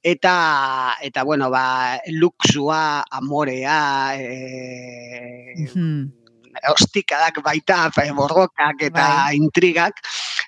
[0.02, 6.27] eta, eta bueno, ba, luxua, amorea, e, mhm.
[6.72, 9.36] Ostikadak baita, e, borrokak eta Bai.
[9.36, 10.02] intrigak,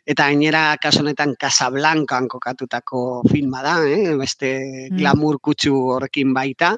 [0.07, 4.17] eta gainera kasu honetan Casablancan kokatutako filma da, eh?
[4.17, 4.51] beste
[4.91, 4.97] Mm.
[4.99, 6.77] glamour kutsu horrekin baita,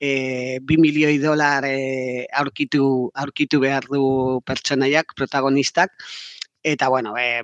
[0.00, 5.90] e, bi milioi dolar e, aurkitu, aurkitu behar du pertsonaiak, protagonistak,
[6.62, 7.40] Eta, bueno, e,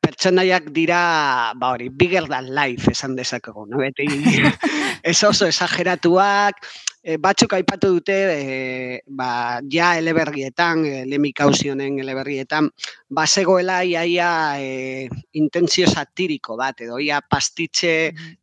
[0.00, 3.78] pertsonaiak dira, ba hori, bigger than life esan dezakegu, no?
[3.80, 4.04] Beti,
[5.02, 6.60] ez oso esageratuak,
[7.02, 12.70] e, batzuk aipatu dute, e, ba, ja eleberrietan, e, lemik hausionen eleberrietan,
[13.10, 14.30] ba, zegoela iaia
[14.62, 17.94] e, intentzio satiriko bat, edo ia pastitxe,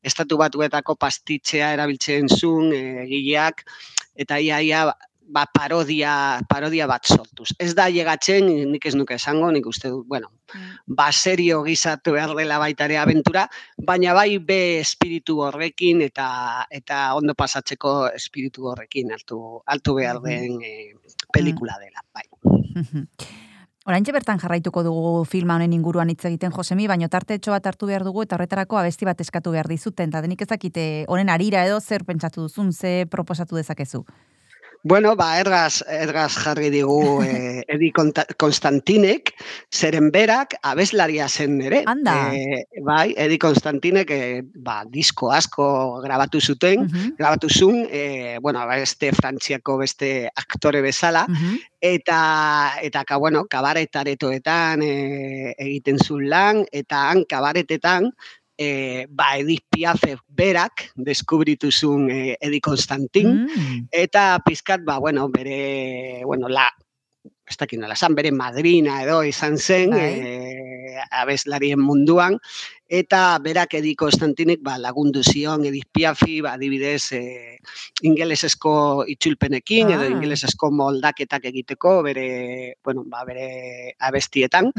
[0.03, 3.63] estatu batuetako pastitxea erabiltzen zuen e, egileak,
[4.19, 4.89] eta iaia
[5.29, 7.53] ba, parodia, parodia bat sortuz.
[7.61, 10.31] Ez da llegatzen, nik ez nuke esango, nik uste dut, bueno,
[10.85, 13.45] ba serio gizatu behar dela baita ere abentura,
[13.77, 16.29] baina bai be espiritu horrekin eta
[16.69, 20.73] eta ondo pasatzeko espiritu horrekin altu, altu behar den e,
[21.33, 22.25] pelikula dela, bai.
[23.89, 28.03] Oraintxe bertan jarraituko dugu filma honen inguruan hitz egiten Josemi, baino tarte bat hartu behar
[28.05, 32.03] dugu eta horretarako abesti bat eskatu behar dizuten, eta denik ezakite honen arira edo zer
[32.05, 34.03] pentsatu duzun, ze proposatu dezakezu.
[34.81, 39.33] Bueno, ba, ergaz, ergaz jarri digu eh, Edi Konstantinek,
[39.75, 41.81] zeren berak, abeslaria zen ere.
[41.85, 42.15] Anda.
[42.31, 45.67] Eh, bai, Edi Konstantinek, eh, ba, disko asko
[46.05, 46.87] grabatu zuten,
[47.19, 51.25] grabatu zuen, eh, bueno, beste frantziako beste aktore bezala,
[51.81, 52.21] eta,
[52.81, 58.13] eta ka, bueno, kabaretaretoetan eh, egiten zuen lan, eta han kabaretetan,
[58.59, 63.87] e, ba, Edith Piaf berak deskubritu zuen e, Edi Konstantin, mm.
[63.95, 66.67] eta pizkat, ba, bueno, bere, bueno, la,
[67.23, 72.35] ez dakit nola, san bere madrina edo izan zen, e, abeslarien munduan,
[72.91, 77.23] eta berak Edi Konstantinik ba, lagundu zion Edith Piafi, ba, adibidez, e,
[78.03, 80.11] ingelesesko itxulpenekin, edo ah.
[80.11, 82.27] ingelesesko moldaketak egiteko, bere,
[82.83, 84.73] bueno, ba, bere abestietan,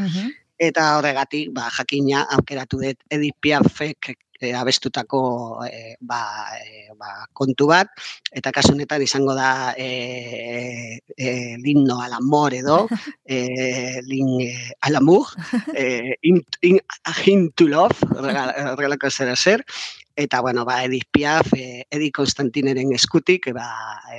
[0.61, 6.21] eta horregatik ba, jakina aukeratu dut Edith Piafek e, abestutako e, ba,
[6.57, 7.93] e, ba, kontu bat,
[8.33, 12.87] eta kasu honetan izango da e, e, linno al amor edo,
[13.25, 14.51] e, lin e,
[14.89, 15.29] al amur,
[15.75, 16.81] e, in, in,
[17.27, 19.65] in to love, regalako zera zer,
[20.17, 23.69] eta bueno, ba, Edith Piaf, e, Edi Konstantineren eskutik, ba,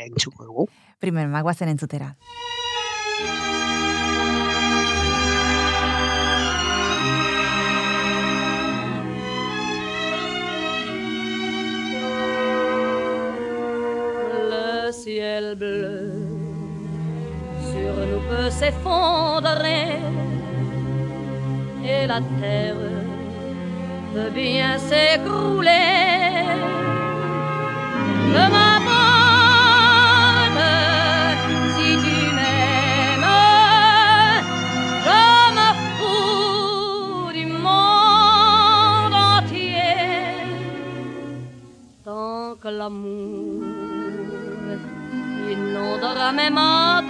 [0.05, 0.69] entzuko dugu.
[1.01, 2.15] Primer, magoazen entzutera.
[17.71, 19.99] Sur nous peut s'effondrer.
[21.83, 22.75] Et la terre
[24.13, 26.45] peut bien s'écrouler.
[28.35, 29.41] Ne m'aborde
[31.75, 33.31] si tu m'aimes,
[35.05, 35.21] je
[35.57, 39.99] me fous du monde entier.
[42.05, 43.60] Tant que l'amour
[46.33, 47.05] mes matins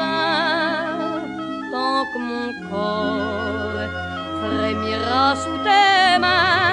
[1.71, 3.87] tant que mon corps
[4.41, 6.70] frémira sous tes mains.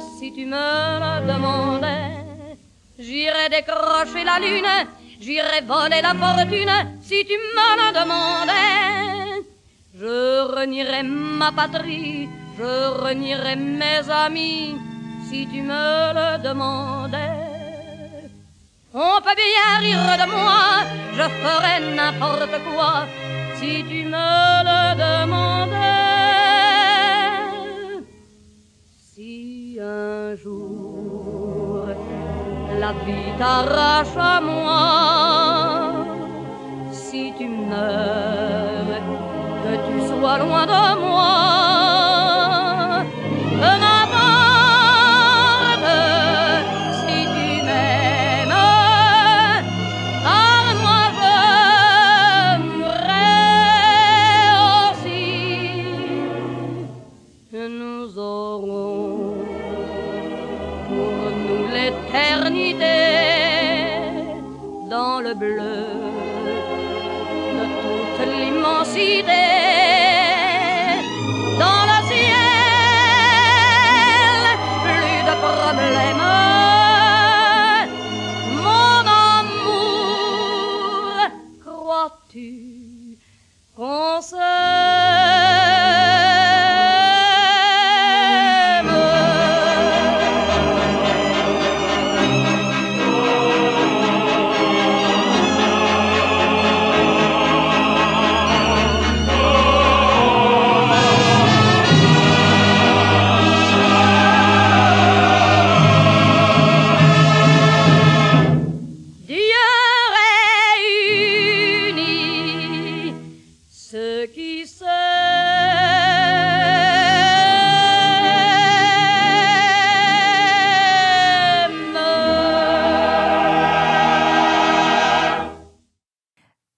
[0.00, 2.24] Si tu me le demandais.
[2.98, 4.88] J'irais décrocher la lune,
[5.20, 9.44] j'irais voler la fortune si tu me le demandais.
[9.98, 12.28] Je renierais ma patrie,
[12.58, 14.76] je renierais mes amis
[15.28, 17.46] si tu me le demandais.
[18.94, 20.84] On peut bien rire de moi,
[21.18, 23.06] je ferais n'importe quoi
[23.58, 25.56] si tu me le demandais.
[29.80, 31.86] Un jour
[32.80, 35.92] la vie t'arrache à moi,
[36.92, 39.00] si tu meurs,
[39.62, 41.85] que tu sois loin de moi.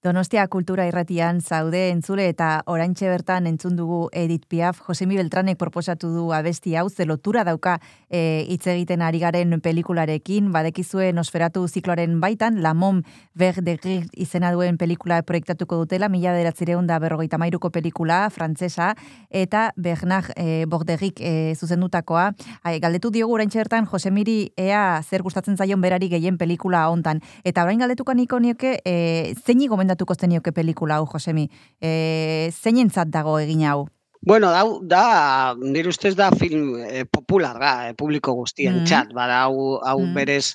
[0.08, 6.08] Donostia kultura irratian zaude entzule eta oraintxe bertan entzun dugu Edith Piaf, Josemi Beltranek proposatu
[6.08, 7.74] du abesti hau, ze lotura dauka
[8.08, 13.02] e, hitz egiten ari garen pelikularekin, badekizue nosferatu zikloaren baitan, La Mom
[13.34, 18.94] Ver de Gris izena duen pelikula proiektatuko dutela, mila bederatzireun da berrogeita mairuko pelikula, frantzesa,
[19.28, 22.30] eta Bernard e, Borderik e, zuzendutakoa.
[22.62, 27.20] Ai, galdetu diogu oraintxe bertan, Josemiri ea zer gustatzen zaion berari gehien pelikula hontan.
[27.44, 29.68] Eta orain galdetuko niko nioke, e, zeini
[29.98, 31.48] gomendatuko zenioke pelikula hau, Josemi?
[31.80, 33.88] E, zeinentzat dago egin hau?
[34.20, 38.84] Bueno, da, da nire ustez da film eh, popular da, eh, publiko guztien Mm.
[38.84, 40.14] txat, bada hau, hau Mm.
[40.14, 40.54] berez,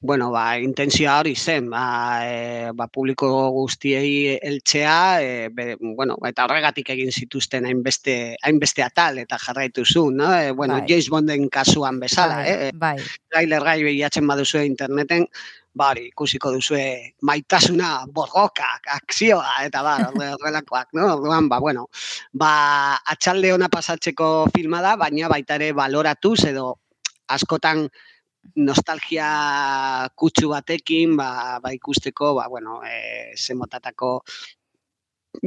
[0.00, 6.44] bueno, ba, intentzioa hori zen, ba, e, ba, publiko guztiei eltzea, e, bere, bueno, eta
[6.46, 10.32] horregatik egin zituzten hainbeste, hainbeste atal eta jarraitu zu, no?
[10.34, 10.86] E, bueno, Bai.
[10.88, 12.70] James Bonden kasuan bezala, bai, eh?
[12.74, 12.96] bai.
[13.28, 15.28] trailer gai behiatzen baduzue interneten,
[15.74, 21.06] ba hori, ikusiko duzue maitasuna, borrokak, akzioa, eta ba, horre- horrelakoak, no?
[21.16, 21.86] Orduan, ba, bueno,
[22.32, 22.52] ba,
[23.14, 26.74] atxalde ona pasatzeko filma da, baina baita ere baloratuz edo
[27.32, 27.86] askotan
[28.56, 34.18] nostalgia kutsu batekin, ba, ba ikusteko, ba, bueno, e, zemotatako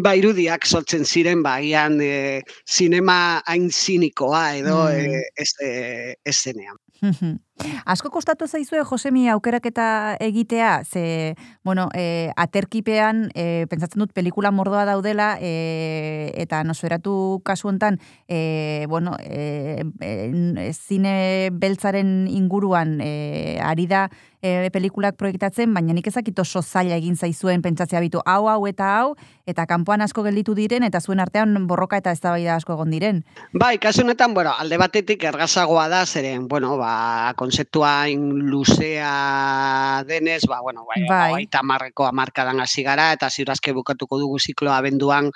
[0.01, 5.13] ba, irudiak sortzen ziren, ba, agian e, sinema hain zinikoa edo Mm.
[5.13, 6.77] e, ez, e, ez zenean.
[7.85, 14.83] Asko kostatu zaizue Josemi aukeraketa egitea, ze, bueno, e, aterkipean, e, pentsatzen dut pelikula mordoa
[14.85, 23.87] daudela, e, eta nosferatu kasu hontan, e, bueno, e, e, zine beltzaren inguruan e, ari
[23.87, 24.09] da
[24.45, 28.89] e, pelikulak proiektatzen, baina nik ezakit oso zaila egin zaizuen pentsatzea bitu hau, hau eta
[28.99, 29.15] hau,
[29.49, 33.23] eta kanpoan asko gelditu diren, eta zuen artean borroka eta eztabaida asko egon diren.
[33.53, 40.61] Bai, kasu honetan, bueno, alde batetik ergazagoa da, zeren, bueno, ba, konzeptua luzea denez, ba,
[40.61, 41.31] bueno, bai, Bai.
[41.33, 45.31] hogeita hamarreko hamarkadan hasi gara, eta ziurazke bukatuko dugu zikloa abenduan,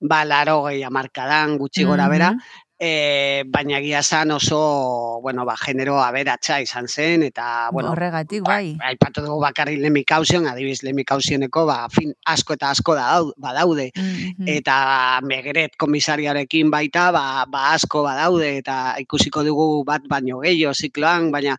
[0.00, 2.66] ba, laro gehi hamarkadan, gutxi gora bera, Mhm.
[2.78, 8.54] E, baina egia zan oso, bueno, ba, genero aberatsa izan zen, eta, bueno, Horregatik, ba-
[8.60, 8.76] bai.
[8.92, 14.46] aipatu dugu bakarrik lemikauzion, adibiz lemikauzioneko, ba, fin asko eta asko da, badaude, Mhm.
[14.46, 21.30] eta Megret komisariarekin baita ba, ba asko badaude eta ikusiko dugu bat baino gehiago zikloan,
[21.32, 21.58] baina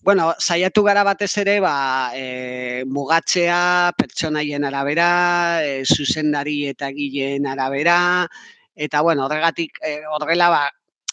[0.00, 8.26] bueno, saiatu gara batez ere ba, e, mugatzea pertsonaien arabera, e, zuzendari eta gileen arabera,
[8.78, 10.62] eta bueno, horregatik e, horrela ba,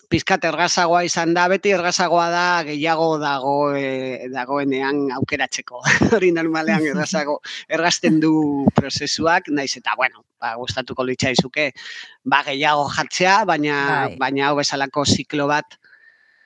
[0.09, 5.81] pizkat ergazagoa izan da, beti ergazagoa da gehiago dago e, dagoenean aukeratzeko.
[6.15, 8.35] Hori normalean ergazago ergazten du
[8.77, 11.71] prozesuak, naiz eta bueno, ba, gustatuko litzaizuke
[12.23, 14.21] ba gehiago jartzea, baina Bai.
[14.21, 15.79] baina hau bezalako ziklo bat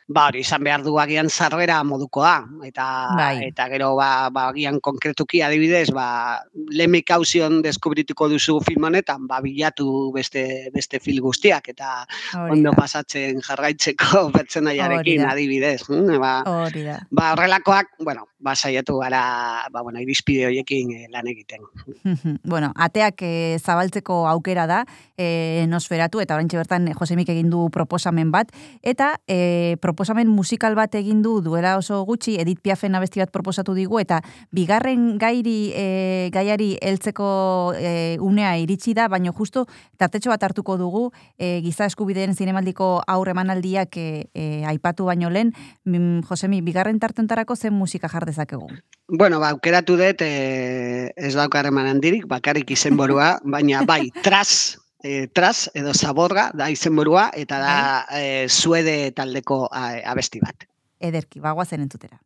[0.09, 2.35] ba hori izan behar du agian zarrera modukoa
[2.65, 2.85] eta
[3.15, 3.47] Bai.
[3.49, 6.41] eta gero ba, ba agian konkretuki adibidez ba
[6.73, 12.73] lemik hauzion deskubrituko duzu film honetan ba bilatu beste beste film guztiak eta Hori ondo
[12.77, 16.17] pasatzen jarraitzeko pertsonaiarekin adibidez, hm?
[16.21, 16.99] ba, Hori da.
[17.11, 21.65] ba horrelakoak, bueno, ba saiatu gara, ba bueno, irizpide horiekin eh, lan egiten.
[22.43, 24.83] bueno, ateak e, zabaltzeko aukera da,
[25.17, 30.77] e, nosferatu, eta oraintxe bertan eh, Josemik egin du proposamen bat, eta e, proposamen musikal
[30.79, 34.21] bat egin du duela oso gutxi, Edith Piafen abesti bat proposatu digu, eta
[34.55, 37.27] bigarren gairi, e, gaiari heltzeko
[37.75, 39.65] e, unea iritsi da, baina justo
[39.99, 41.03] tartetxo bat hartuko dugu,
[41.35, 45.51] e, giza eskubideen zinemaldiko aurre emanaldiak e, e, aipatu baino lehen,
[45.83, 48.71] mm, Josemi, bigarren tartentarako zen musika jar dezakegu.
[49.09, 55.69] Bueno, ba, aukeratu dut, eh, ez daukarreman handirik, bakarrik izenborua, baina bai, tras, eh, tras
[55.73, 57.75] edo zaborga da izenborua, eta da
[58.11, 60.65] eh, suede taldeko eh, abesti bat.
[60.99, 62.19] Ederki, bagoazen entzutera.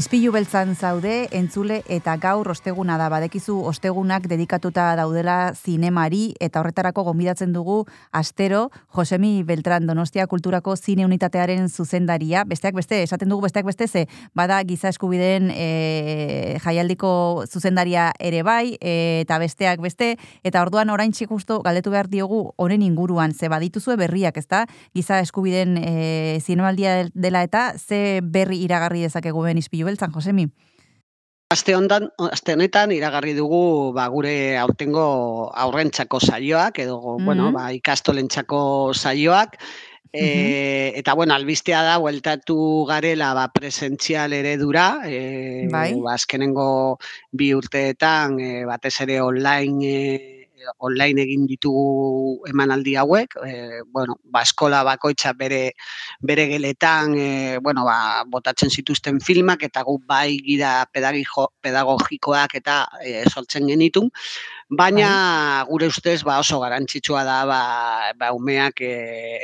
[0.00, 3.10] Izpilu beltzan zaude, entzule eta gaur osteguna da.
[3.12, 7.82] Badekizu ostegunak dedikatuta daudela zinemari eta horretarako gonbidatzen dugu
[8.16, 8.62] astero
[8.94, 12.44] Josemi Beltran Donostia Kulturako Zine Unitatearen zuzendaria.
[12.44, 18.76] Besteak beste, esaten dugu besteak beste ze, bada giza eskubideen e, jaialdiko zuzendaria ere bai,
[18.80, 23.96] e, eta besteak beste, eta orduan orain justo galdetu behar diogu honen inguruan, ze badituzue
[23.96, 24.66] berriak, ezta?
[24.94, 30.48] Giza eskubideen e, zinemaldia dela eta ze berri iragarri dezakegu ben izpilu beltzan, Josemi?
[31.50, 37.24] Aste hondan, aste honetan iragarri dugu ba, gure aurtengo aurrentzako saioak edo Mhm.
[37.26, 39.58] bueno, ba, ikastolentzako saioak
[40.12, 45.94] E, eta bueno, albistea da bueltatu garela ba presentzial eredura, eh Bai.
[46.02, 46.98] ba, azkenengo
[47.30, 50.39] bi urteetan e, batez ere online e,
[50.78, 55.72] online egin ditugu emanaldi hauek, e, bueno, ba, eskola bakoitza bere
[56.20, 60.38] bere geletan e, bueno, ba, botatzen zituzten filmak eta guk bai
[60.92, 64.10] pedagogijo, pedagogikoak eta e, sortzen genitun.
[64.70, 67.62] Baina gure ustez ba oso garantzitsua da ba,
[68.14, 68.92] ba umeak e,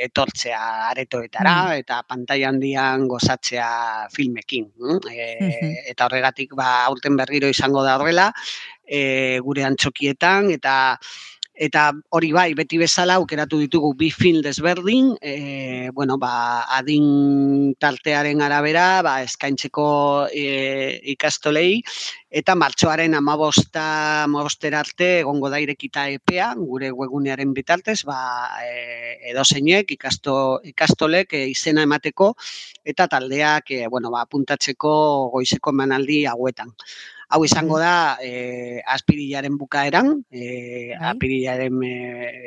[0.05, 0.61] etortzea
[0.93, 4.71] aretoetara eta pantaila handian gozatzea filmekin.
[4.77, 4.99] mm?
[5.11, 8.31] E, eta horregatik ba aurten berriro izango da horrela
[8.87, 10.77] e, gure antxokietan eta
[11.57, 18.43] eta hori bai, beti bezala aukeratu ditugu bi film desberdin, e, bueno, ba, adin tartearen
[18.45, 19.87] arabera, ba, eskaintzeko
[20.29, 21.81] e, ikastolei,
[22.29, 23.87] eta martxoaren amabosta,
[24.27, 28.21] amabostera arte egongo da irekita epea, gure webunearen bitartez, ba,
[28.61, 32.35] e, edozeinek, ikasto, ikastolek e, izena emateko,
[32.85, 34.95] eta taldeak, e, bueno, ba, apuntatzeko
[35.33, 36.75] goizeko emanaldi hauetan.
[37.27, 40.45] Hau izango da e, aspirilaren bukaeran, e,
[40.93, 41.09] Bai.
[41.11, 41.95] apirilaren e,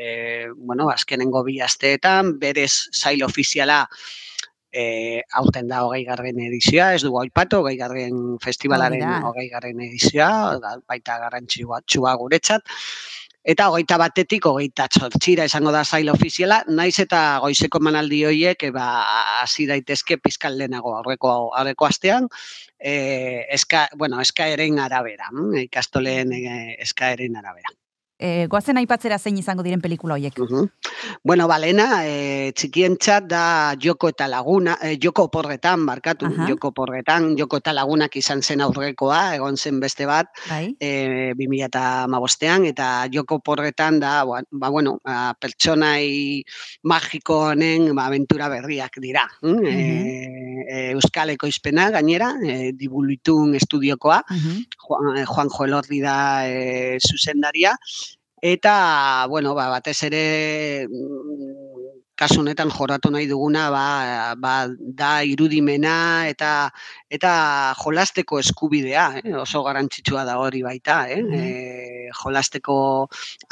[0.07, 0.09] e,
[0.57, 3.83] bueno, azkenengo bi asteetan, berez zail ofiziala
[4.73, 10.57] e, aurten da hogei garren edizioa, ez dugu aipatu, hogei garren festivalaren hogei garren edizioa,
[10.89, 12.65] baita garrantzua txua guretzat,
[13.43, 18.71] Eta hogeita batetik, hogeita txortxira izango da zail ofiziala, naiz eta goizeko manaldi horiek e,
[18.75, 18.87] ba,
[19.41, 22.29] hasi daitezke pizkal lehenago aurreko, aurreko astean,
[22.79, 26.43] e, eska, bueno, eskaeren arabera, mm, ikastoleen e,
[26.85, 27.73] eskaeren arabera.
[28.21, 30.37] E, goazen aipatzera zein izango diren pelikula hoiek.
[30.45, 30.67] Uhum.
[31.25, 33.45] Bueno, balena, e, txikientzat da
[33.81, 36.49] joko eta laguna, e, joko porretan, barkatu, Aha.
[36.51, 40.77] joko porretan, joko eta lagunak izan zen aurrekoa, egon zen beste bat, Bai?
[40.77, 46.43] e, 2008an, eta joko porretan da, ba, bueno, ba, pertsonai
[46.85, 49.25] magiko honen ba, aventura berriak dira.
[49.41, 49.65] Mm?
[49.65, 49.75] E,
[50.69, 54.65] e, Euskal Ekoizpena, gainera, e, dibulitun estudiokoa, Mhm.
[54.77, 57.77] Juan, Juan Elordi da e, zuzendaria,
[58.43, 61.70] eta, bueno, ba, batez ere, mm,
[62.21, 64.55] kasu honetan joratu nahi duguna, ba, ba,
[65.01, 66.69] da irudimena eta
[67.11, 67.33] eta
[67.81, 69.35] jolasteko eskubidea, eh?
[69.41, 71.23] oso garantzitsua da hori baita, eh?
[71.23, 71.35] Mhm.
[71.41, 72.77] E, jolasteko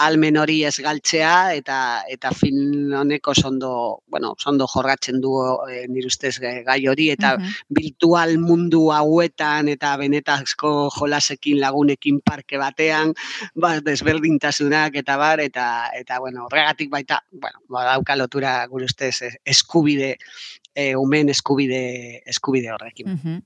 [0.05, 1.79] almen hori ez galtzea eta
[2.11, 3.73] eta film honek oso ondo,
[4.11, 5.33] bueno, oso ondo jorratzen du
[5.71, 7.55] e, nire ustez gai gai hori eta Mhm.
[7.81, 13.15] virtual mundu hauetan eta benetazko jolasekin lagunekin parke batean,
[13.55, 19.35] ba, desberdintasunak eta bar, eta, eta bueno, horregatik baita, bueno, badauka lotura gure ustez eh,
[19.45, 20.17] eskubide,
[20.75, 23.15] e, umen eskubide, eskubide horrekin.
[23.15, 23.39] Mhm.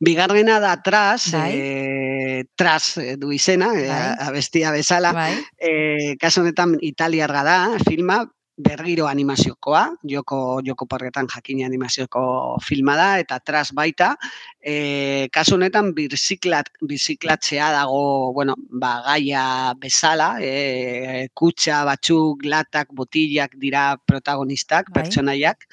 [0.00, 1.52] Bigarrena da tras, Bai.
[1.56, 4.16] e, tras eh, du izena, e, Bai.
[4.28, 5.32] abestia bezala, Bai?
[5.58, 8.24] e, kasu honetan italiarra da, filma,
[8.58, 14.10] berriro animaziokoa, joko, joko porretan jakina animazioko filma da, eta tras baita,
[14.58, 19.44] e, kasu honetan birziklat, birziklatzea dago, bueno, ba, gaia
[19.78, 25.04] bezala, e, kutsa batzuk, latak, botillak dira protagonistak, Bai.
[25.04, 25.68] pertsonaiak,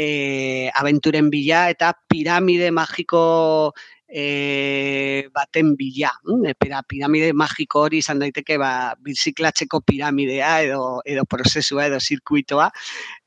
[0.00, 3.74] e, abenturen bila eta piramide magiko
[4.12, 6.10] e, baten bila.
[6.24, 11.98] mm, e, pira- piramide magiko hori izan daiteke ba, biziklatzeko piramidea edo, edo prozesua edo
[12.00, 12.70] zirkuitoa.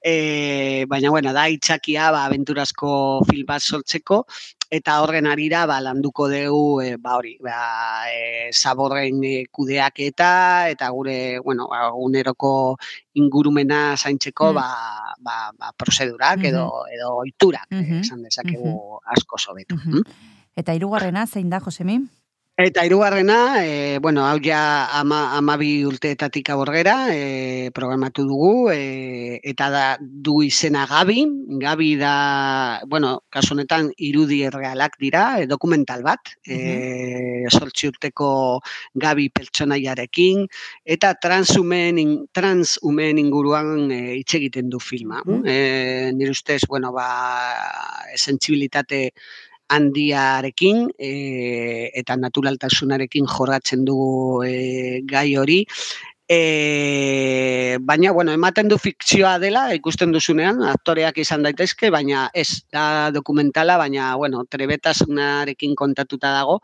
[0.03, 4.25] E, baina, bueno, da itxakia ba, aventurazko film bat sortzeko
[4.73, 10.89] eta horren arira ba, landuko dugu e, ba, hori, ba, e, zaborren e, kudeaketa eta
[10.89, 12.75] gure, bueno, ba, eguneroko
[13.13, 14.55] ingurumena zaintzeko Mm.
[14.55, 14.67] ba,
[15.23, 17.99] ba, ba, prozedurak edo, edo oiturak, eh, Mhm.
[18.01, 19.75] esan dezakegu asko sobetu.
[19.75, 20.01] Mhm.
[20.55, 22.03] Eta hirugarrena zein da, Josemi?
[22.55, 29.71] Eta hirugarrena, e, bueno, hau ja ama, amabi urteetatik aborgera e, programatu dugu, e, eta
[29.73, 31.23] da du izena Gabi.
[31.63, 32.13] Gabi da,
[32.85, 38.61] bueno, kasu honetan irudi errealak dira, e, dokumental bat, e, sortzi urteko
[39.01, 40.45] Gabi pertsonaiarekin,
[40.85, 45.23] eta transumen, in, transumen inguruan e, hitz egiten du filma.
[45.25, 45.41] Mhm.
[45.41, 47.09] E, nire ustez, bueno, ba,
[48.13, 49.07] sentzibilitate
[49.73, 51.11] handiarekin e,
[51.99, 55.61] eta naturaltasunarekin jorratzen dugu e, gai hori.
[56.33, 63.11] E, baina, bueno, ematen du fikzioa dela, ikusten duzunean, aktoreak izan daitezke, baina ez, da
[63.11, 66.61] dokumentala, baina, bueno, trebetasunarekin kontatuta dago,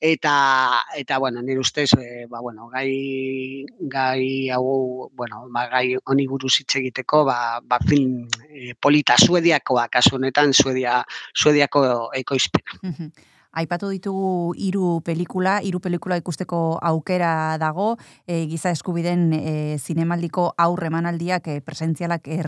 [0.00, 6.26] eta eta bueno, nire ustez e, ba, bueno, gai gai hau bueno, ba, gai honi
[6.26, 13.10] buruz hitz egiteko ba, ba film e, polita suediakoa kasu honetan suedia suediako ekoizpena.
[13.56, 17.94] Aipatu ditugu hiru pelikula, hiru pelikula ikusteko aukera dago,
[18.28, 22.42] e, giza eskubiden e, zinemaldiko aurre emanaldiak e, presentzialak e,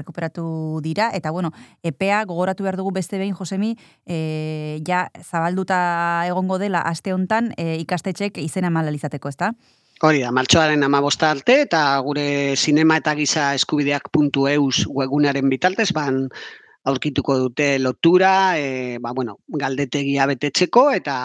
[0.82, 1.52] dira, eta bueno,
[1.82, 7.76] epea gogoratu behar dugu beste behin, Josemi, e, ja zabalduta egongo dela aste hontan e,
[7.80, 9.54] ikastetxek izena malalizateko, ezta?
[9.98, 15.88] Hori da, martxoaren amabosta arte, eta gure sinema eta giza eskubideak puntu eus webgunaren bitaltez,
[15.96, 16.28] ban
[16.88, 21.18] aurkituko dute lotura, e, ba, bueno, galdetegia betetzeko eta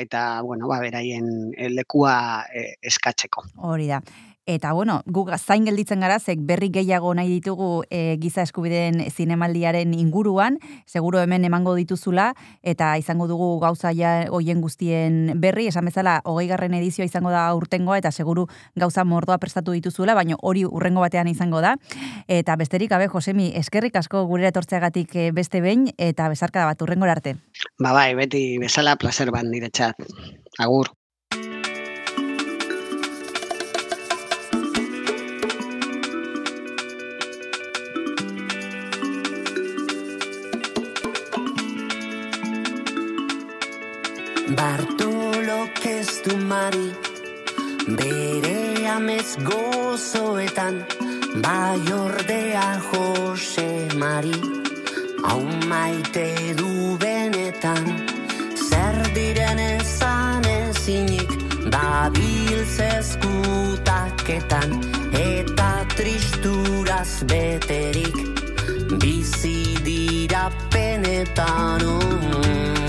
[0.00, 2.16] eta bueno, ba, beraien lekua
[2.54, 3.46] e, eskatzeko.
[3.70, 4.02] Hori da.
[4.46, 9.92] Eta bueno, gu zain gelditzen gara, zek berri gehiago nahi ditugu e, giza eskubideen zinemaldiaren
[9.94, 16.20] inguruan, seguro hemen emango dituzula, eta izango dugu gauza ja hoien guztien berri, esan bezala,
[16.24, 21.00] hogei garren edizioa izango da urtengoa, eta seguru gauza mordoa prestatu dituzula, baina hori urrengo
[21.00, 21.76] batean izango da.
[22.26, 27.06] Eta besterik, abe, Josemi, eskerrik asko gure etortzeagatik e, beste behin, eta bezarka bat urrengo
[27.06, 27.36] arte.
[27.78, 30.00] Ba bai, beti bezala placer ban nire txat.
[30.58, 30.90] Agur.
[44.56, 46.90] Bartolok ez du mari
[47.98, 50.84] Bere amez gozoetan
[51.44, 54.34] Bai ordea Jose Mari
[55.22, 57.84] Hau maite du benetan
[58.58, 61.30] Zer diren ezan ezinik
[61.70, 64.70] Dabil zezkutaketan
[65.14, 68.18] Eta tristuraz beterik
[68.98, 72.79] Bizi dira penetan oh.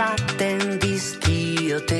[0.00, 1.98] Beti ezaten dizkiote.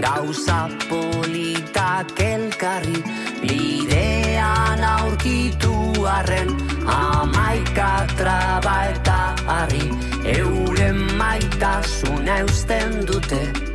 [0.00, 3.02] Gauza politak elkarri
[3.42, 5.74] bidean aurkitu
[6.06, 6.48] arren.
[6.86, 9.90] Amaika traba eta harri
[10.24, 13.71] euren maitasuna eusten dute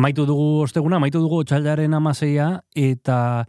[0.00, 3.44] Amaitu dugu osteguna, amaitu dugu txaldaren amaseia, eta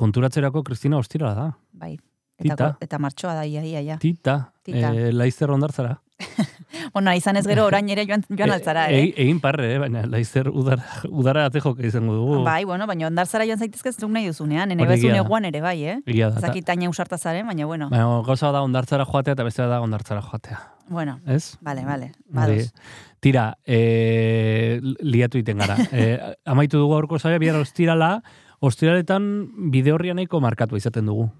[0.00, 1.48] konturatzerako Kristina ostirala da.
[1.76, 1.98] Bai.
[2.40, 2.68] Eta, Tita.
[2.86, 3.98] eta martxoa da, ia, ia.
[4.00, 4.94] Tita, Tita.
[4.96, 5.98] Eh, laizzer ondartzara.
[6.94, 9.04] Bueno, izan ez gero orain ere joan, joan altzara, E- eh?
[9.10, 9.78] e- egin parre, eh?
[9.78, 12.42] baina laizzer udara, udara atejok izango dugu.
[12.44, 15.22] Bai, bueno, baina ondartzara joan zaitezke zuk nahi duzunean, bezune da.
[15.26, 15.98] guan ere bai, eh?
[16.06, 17.88] Egia da, Zakitaina usartazaren, baina bueno.
[17.90, 20.60] Baina gauza da ondartzara joatea eta bestea da ondartzara joatea.
[20.88, 21.56] Bueno, Ez?
[21.60, 22.12] vale, vale.
[22.28, 22.72] Bados.
[23.20, 25.76] Tira, e, liatu iten gara.
[25.92, 28.22] E, amaitu dugu aurko zaila, bihar ostirala,
[28.60, 29.24] ostiraletan
[29.72, 31.30] bide horria nahiko markatu izaten dugu.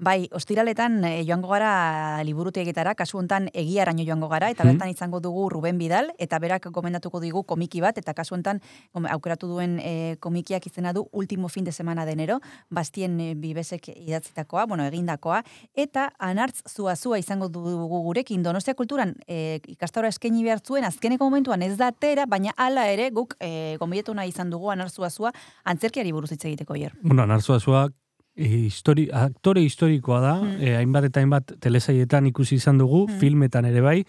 [0.00, 4.72] Bai, ostiraletan eh, joango gara liburutegietara, kasu hontan egiaraino joango gara, eta Mhm.
[4.72, 8.60] bertan izango dugu Ruben Bidal, eta berak gomendatuko digu komiki bat, eta kasu hontan
[8.94, 12.40] aukeratu duen eh, komikiak izena du Último fin de semana de enero,
[12.70, 15.42] bastien e, bibesek idatzitakoa, bueno, egindakoa,
[15.74, 21.62] eta anartz zuazua izango dugu gurekin, Donostia kulturan e, ikastora eskaini behar zuen, azkeneko momentuan
[21.62, 23.76] ez da atera, baina hala ere guk e,
[24.14, 25.32] nahi izan dugu anartz zuazua
[25.64, 26.92] antzerkiari buruz hitz egiteko hier.
[27.02, 27.92] Bueno, Narzua zuak
[28.40, 30.60] histori, aktore historikoa da, Mm.
[30.62, 33.18] eh, hainbat eta hainbat telesaietan ikusi izan dugu, Mm.
[33.20, 34.04] filmetan ere bai,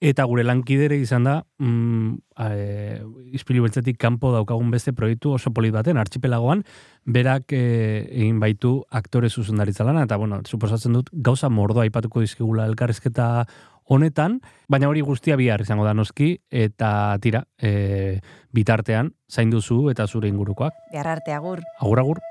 [0.00, 5.72] eta gure lankidere izan da, mm, e, ispilu beltzetik kanpo daukagun beste proiektu oso polit
[5.72, 6.64] baten, archipelagoan,
[7.04, 12.64] berak e, egin baitu aktore zuzendaritza lana, eta bueno, suposatzen dut gauza mordoa aipatuko dizkigula
[12.66, 13.46] elkarrizketa
[13.84, 18.20] honetan, baina hori guztia bihar izango da noski, eta tira, e,
[18.54, 20.72] bitartean, zainduzu eta zure ingurukoak.
[20.92, 21.62] Behar arte agur.
[21.80, 22.22] Agur, agur.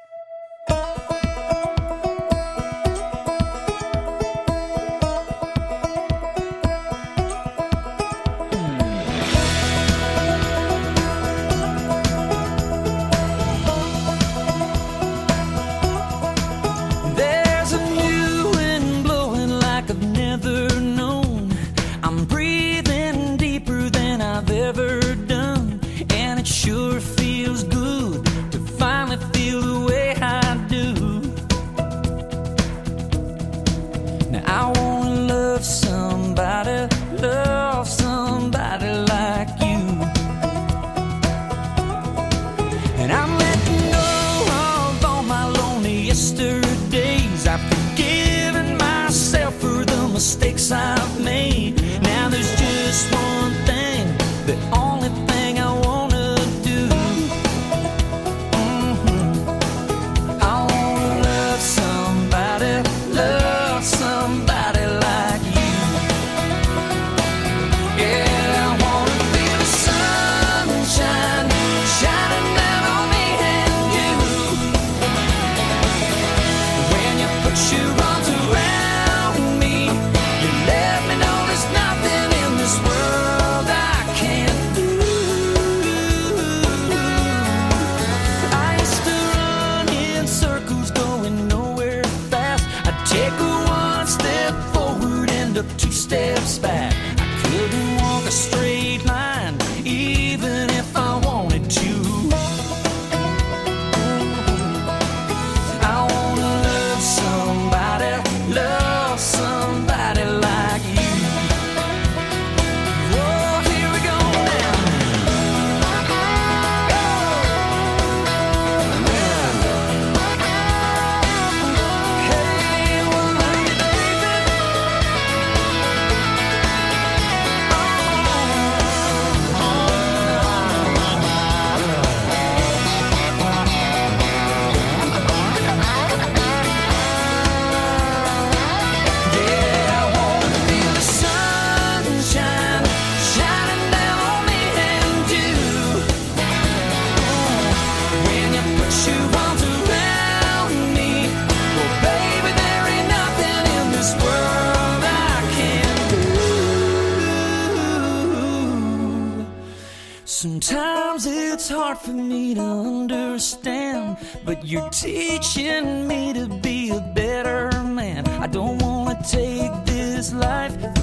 [164.55, 168.27] But you're teaching me to be a better man.
[168.27, 171.02] I don't wanna take this life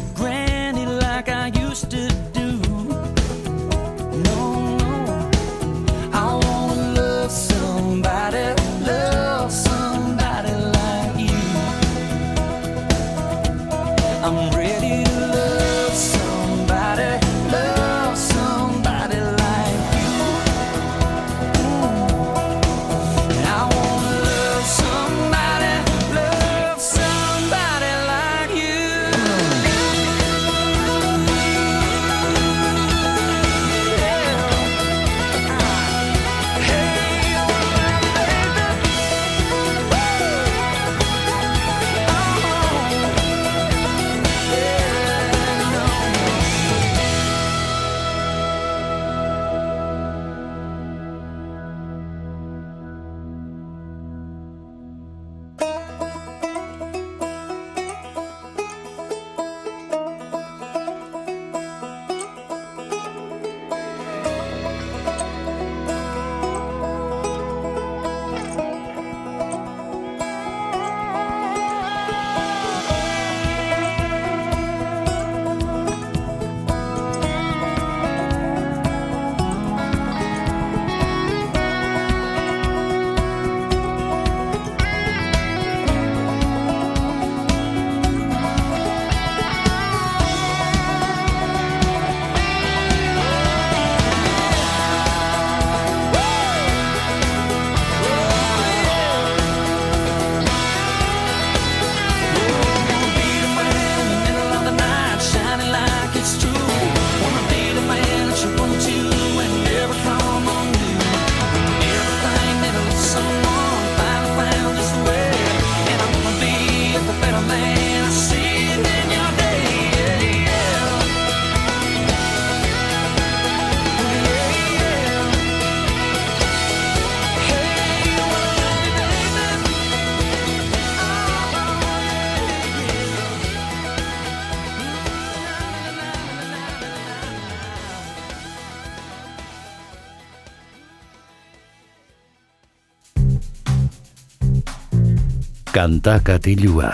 [145.81, 146.90] Kanta katilua.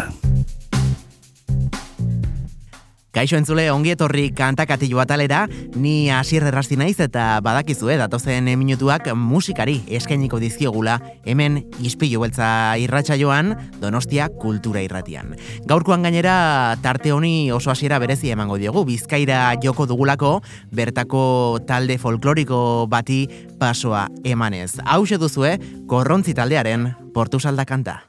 [3.11, 5.41] Kaixo entzule, ongi etorri kantakatilu atalera,
[5.75, 13.57] ni asier errasti naiz eta badakizue datozen minutuak musikari eskainiko dizkiogula hemen ispilu beltza irratsaioan
[13.83, 15.35] Donostia kultura irratian.
[15.67, 20.37] Gaurkoan gainera tarte honi oso hasiera berezi emango diogu, bizkaira joko dugulako
[20.71, 23.25] bertako talde folkloriko bati
[23.59, 24.77] pasoa emanez.
[24.85, 25.59] Hau duzue,
[25.89, 28.05] korrontzi taldearen portu salda kanta.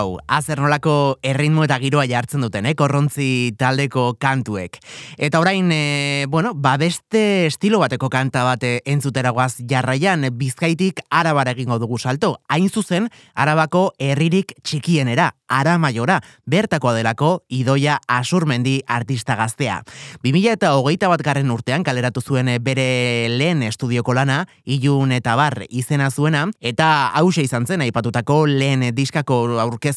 [0.00, 2.72] Wow, azer nolako erritmo eta giroa jartzen duten, eh?
[2.72, 4.78] korrontzi taldeko kantuek.
[5.20, 11.52] Eta orain, e, bueno, ba beste estilo bateko kanta bate entzutera guaz jarraian, bizkaitik arabara
[11.52, 12.38] egingo dugu salto.
[12.48, 19.82] Hain zuzen, arabako herririk txikienera, ara maiora, bertakoa delako idoia asurmendi artista gaztea.
[20.24, 25.66] 2000 eta hogeita bat garren urtean kaleratu zuen bere lehen estudioko lana, ilun eta bar
[25.68, 29.89] izena zuena, eta hause izan zen aipatutako lehen diskako aurkezpen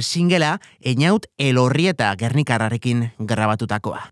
[0.00, 4.02] singela, einaut elorrieta gernikarrarekin grabatutakoa.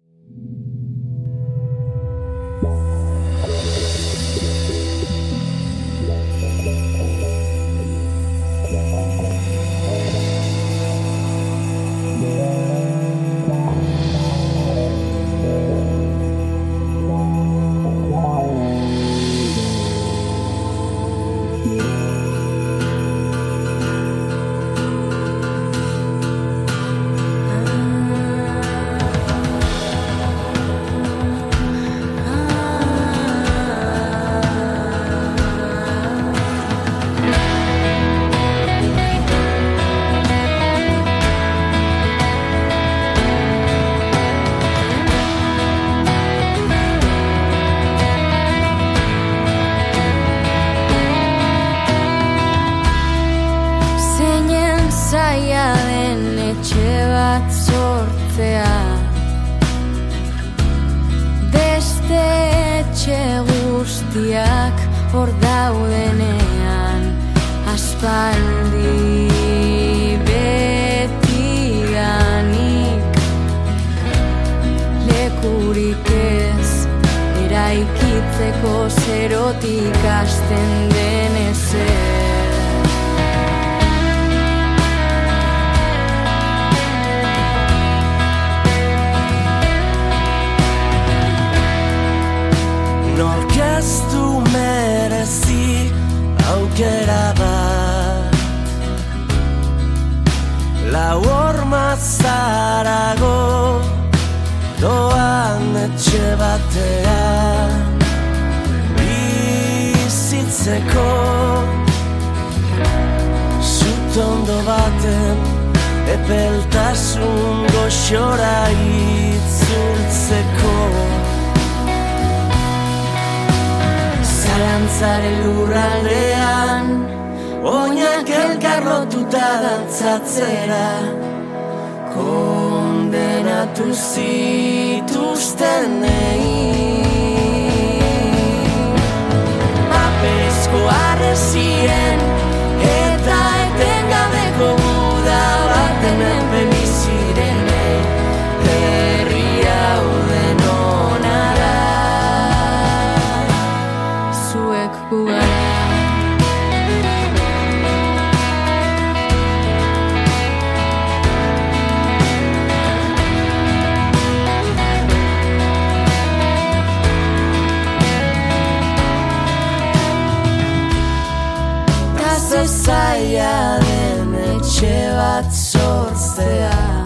[176.34, 177.04] Sortzea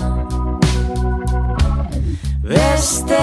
[2.43, 3.21] Beste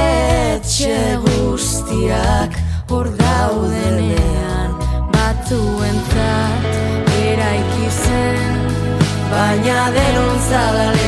[0.55, 2.57] etxe guztiak
[2.89, 4.75] hor daudenean
[5.13, 6.69] Batzuentzat
[7.23, 8.69] eraiki zen
[9.31, 11.04] Baina denon zadalekua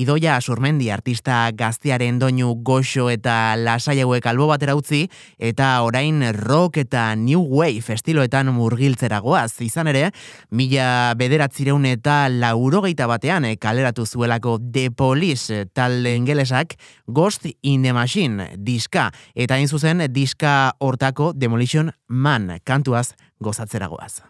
[0.00, 5.02] Idoia Surmendi artista gaztearen doinu goxo eta lasai hauek albo batera utzi
[5.36, 9.60] eta orain rock eta new wave estiloetan murgiltzera goaz.
[9.60, 10.06] Izan ere,
[10.56, 17.92] mila bederatzireun eta laurogeita batean eh, kaleratu zuelako The Police talde ingelesak Ghost in the
[17.92, 24.22] Machine diska eta hain zuzen diska hortako Demolition Man kantuaz gozatzera goaz.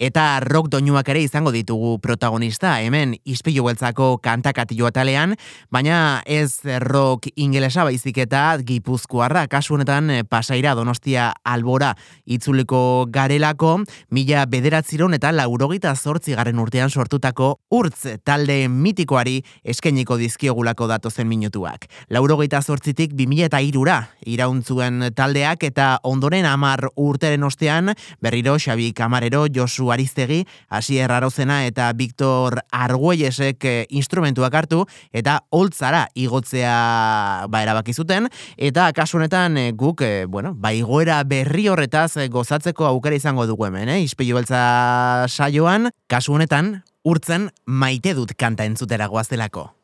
[0.00, 5.34] Eta rock doinuak ere izango ditugu protagonista, hemen ispilu beltzako kantakatilo atalean,
[5.68, 11.90] baina ez rock ingelesa baizik eta gipuzkoarra, kasu honetan eh, pasaira donostia albora
[12.24, 12.80] itzuliko
[13.12, 13.74] garelako,
[14.08, 21.84] mila bederatziron eta laurogita zortzi garen urtean sortutako urtz talde mitikoari eskeniko dizkiogulako datozen minutuak.
[22.08, 27.92] Laurogeita zortzitik 2000 eta irura irauntzuen taldeak eta ondoren amar urteren ostean
[28.24, 36.06] berriro Xabi Kamarero, Josu Aristegi, Asier Arozena eta Victor Argüellesek eh, instrumentuak hartu eta holtzara
[36.14, 42.28] igotzea ba erabaki zuten eta kasu honetan eh, guk eh, bueno, ba igoera berri horretaz
[42.30, 44.00] gozatzeko aukera izango dugu hemen, eh?
[44.04, 49.79] Ispilu beltza saioan, kasu honetan urtzen maite dut kanta entzutera goazelako.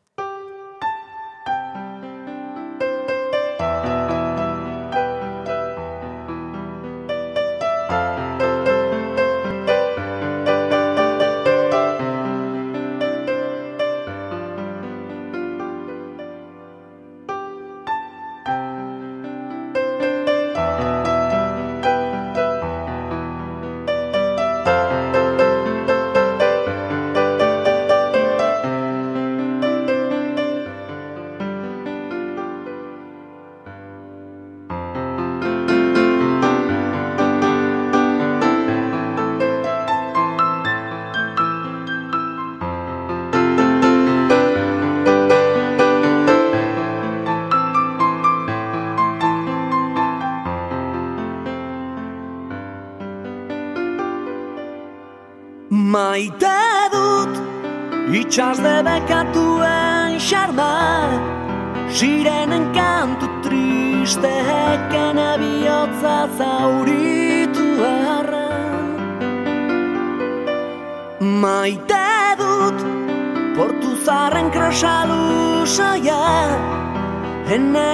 [77.57, 77.86] and now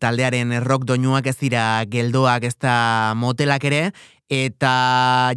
[0.00, 3.82] taldearen rock doinuak ez dira geldoak ez da motelak ere,
[4.32, 4.72] eta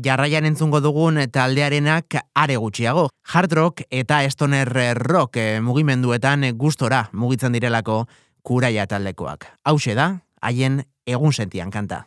[0.04, 3.10] jarraian entzungo dugun taldearenak are gutxiago.
[3.34, 8.06] Hard rock eta stoner rock eh, mugimenduetan gustora mugitzen direlako
[8.44, 9.50] kuraia taldekoak.
[9.66, 10.12] Hauxe da,
[10.42, 12.06] haien egun sentian kanta.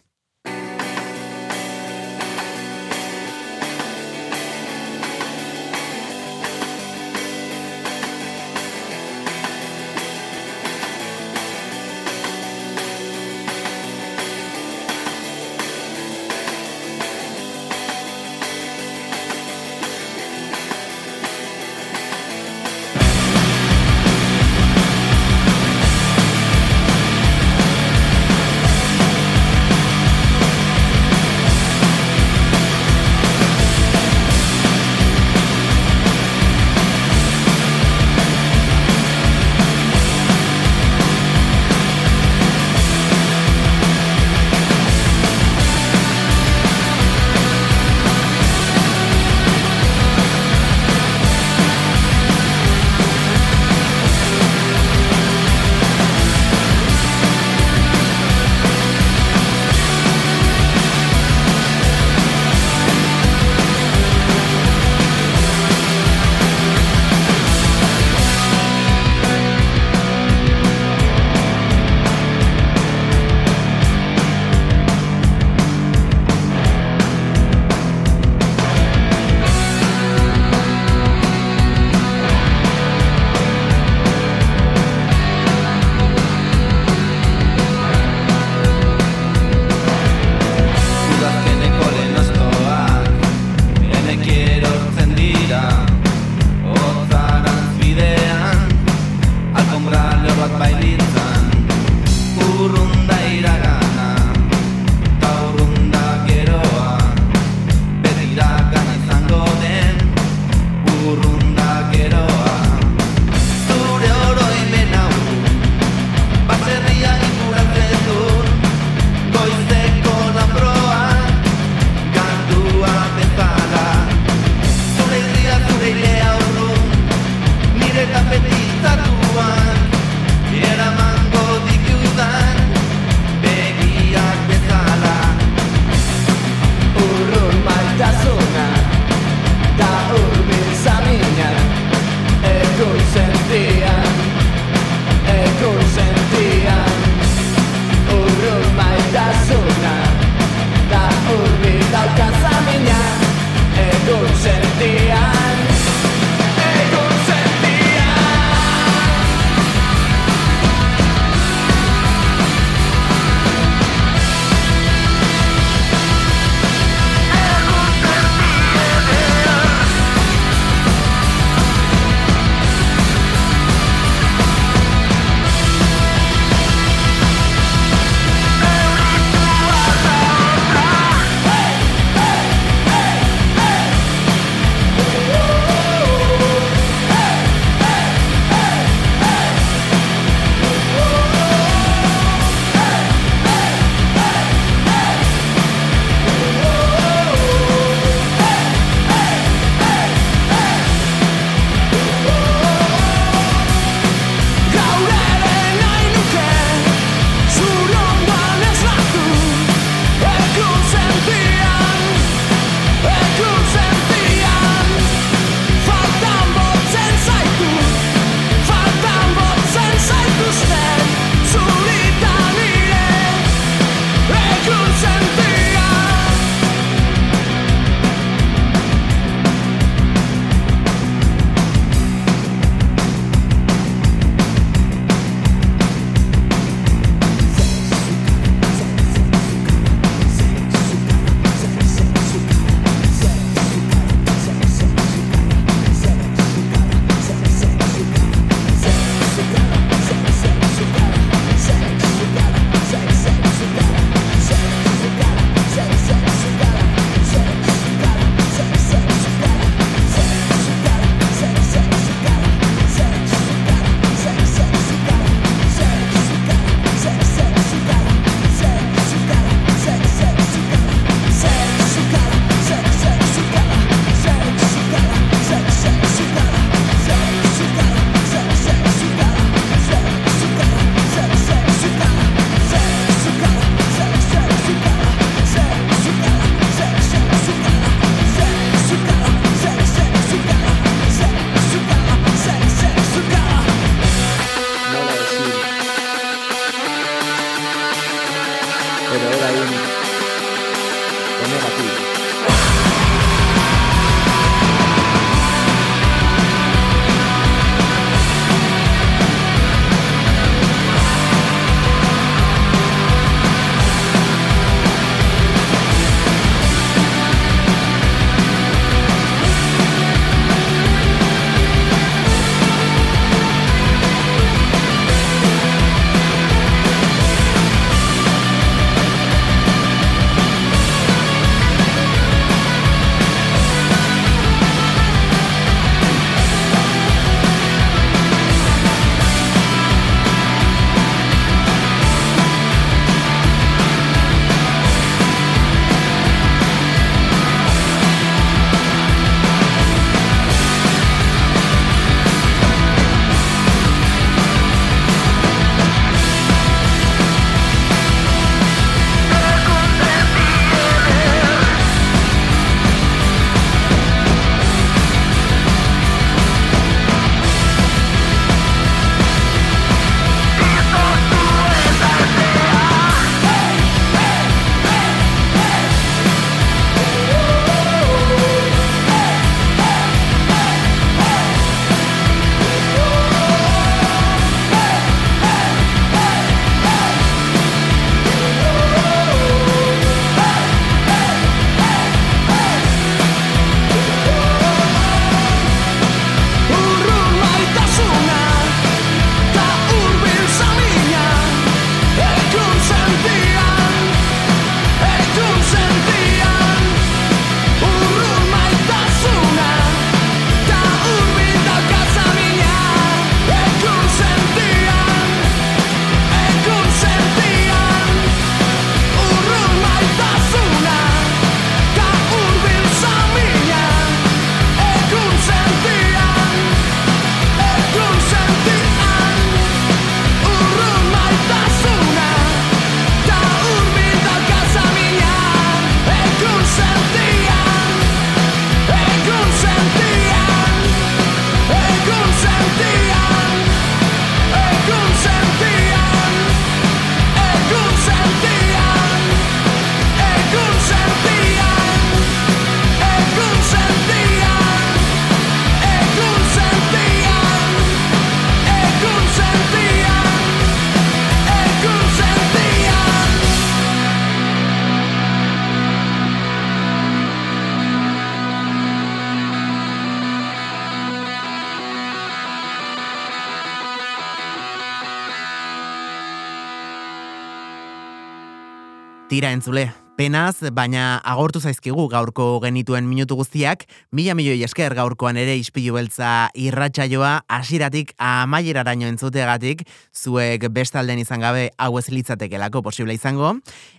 [479.39, 479.85] Tira entzule,
[480.19, 486.49] penaz, baina agortu zaizkigu gaurko genituen minutu guztiak, mila milioi esker gaurkoan ere ispilu beltza
[486.59, 487.45] irratsaioa.
[487.47, 493.53] Hasiratik amaieraraino entzuteagatik, zuek bestalden izan gabe hau ez litzatekelako posible izango,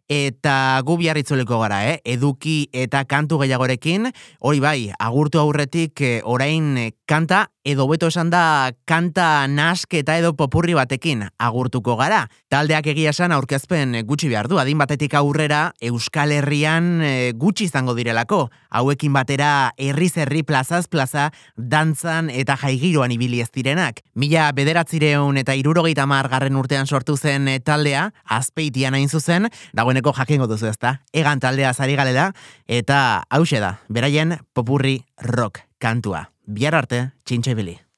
[0.10, 2.00] eta gu bihar itzuleko gara, eh?
[2.04, 4.10] eduki eta kantu gehiagorekin,
[4.42, 10.32] hori bai, agurtu aurretik eh, orain eh, kanta, edo beto esan da kanta nasketa edo
[10.38, 12.24] popurri batekin agurtuko gara.
[12.50, 17.94] Taldeak egia esan aurkezpen gutxi behar du, adin batetik aurrera Euskal Herrian eh, gutxi izango
[17.98, 18.48] direlako.
[18.70, 24.02] Hauekin batera herriz herri plazaz plaza dantzan eta jaigiroan ibili ez direnak.
[24.16, 29.48] Mila bederatzireun eta irurogeita garren urtean sortu zen eh, taldea, azpeitian hain zuzen,
[30.00, 32.32] dagoeneko jakingo duzu ezta, egan taldea zari galela,
[32.68, 36.30] eta hause da, beraien popurri rock kantua.
[36.48, 37.89] Bihar arte, txintxe bili.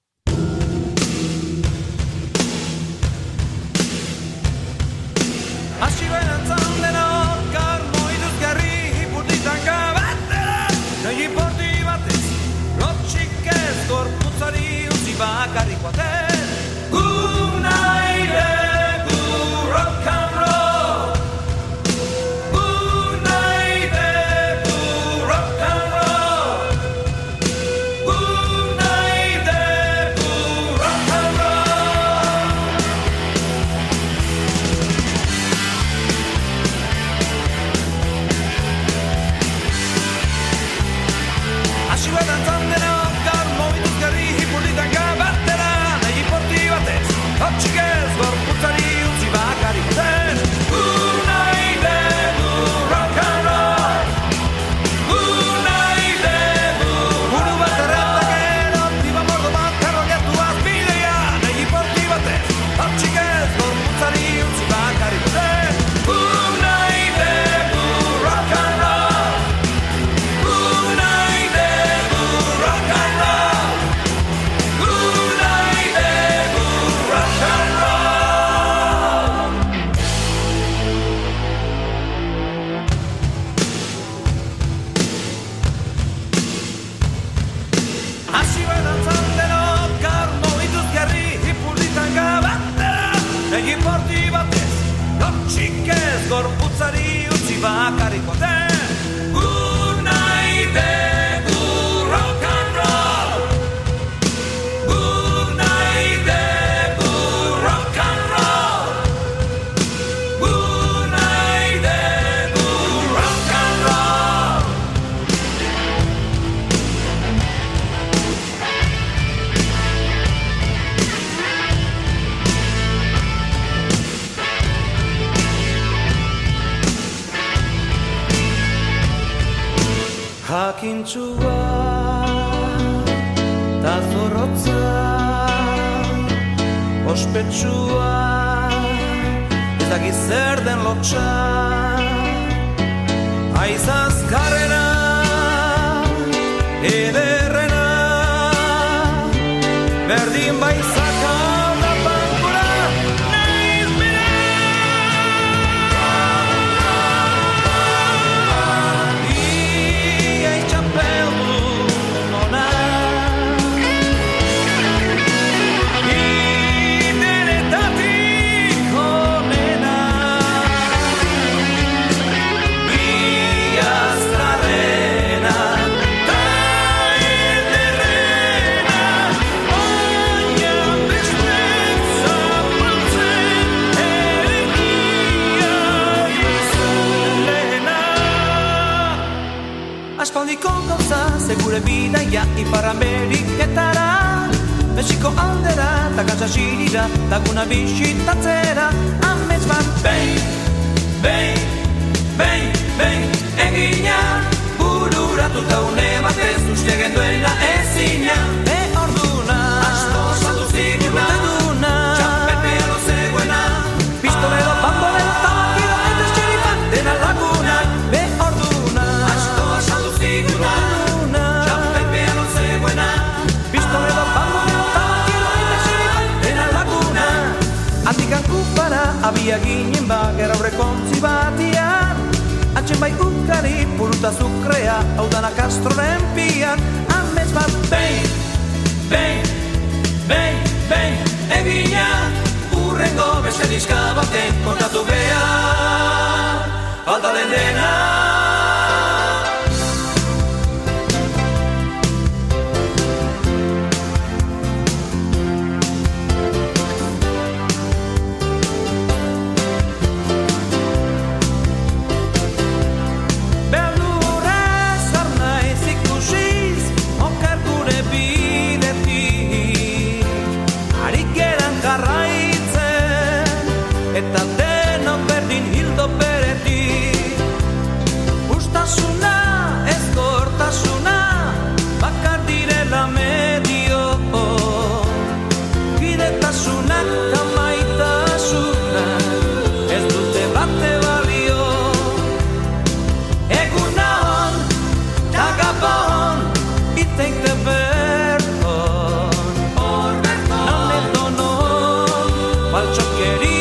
[302.71, 303.60] Non,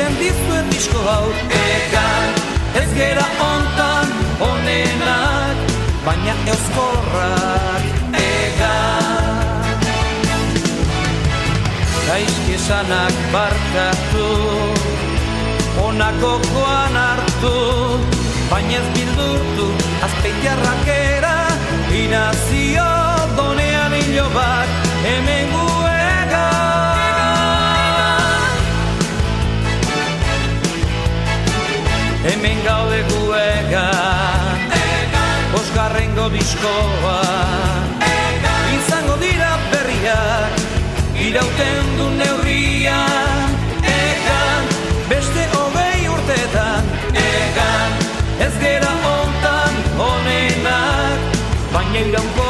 [0.00, 1.26] Eskaintzen dizuen disko hau.
[1.52, 2.28] Egan
[2.80, 4.08] Ez gera ontan
[4.40, 5.56] onenak
[6.04, 7.84] Baina euskorrak.
[8.16, 9.84] Egan
[12.08, 14.28] Gaizki esanak barkatu
[15.76, 17.56] Honako koan hartu
[18.50, 19.68] Baina ez bildurtu
[20.08, 21.36] Azpeitiarrak era
[22.04, 22.39] Inazio
[32.60, 33.90] Hemen gaude guega.
[35.52, 37.20] Bosgarrengo diskoa.
[38.74, 40.60] Izango dira berriak
[41.16, 44.68] Irauten du neurrian Egan,
[45.08, 46.92] beste hogei urtetan
[47.24, 47.98] Egan,
[48.46, 51.42] ez gera ontan honenak
[51.72, 52.49] Baina iraunkorrak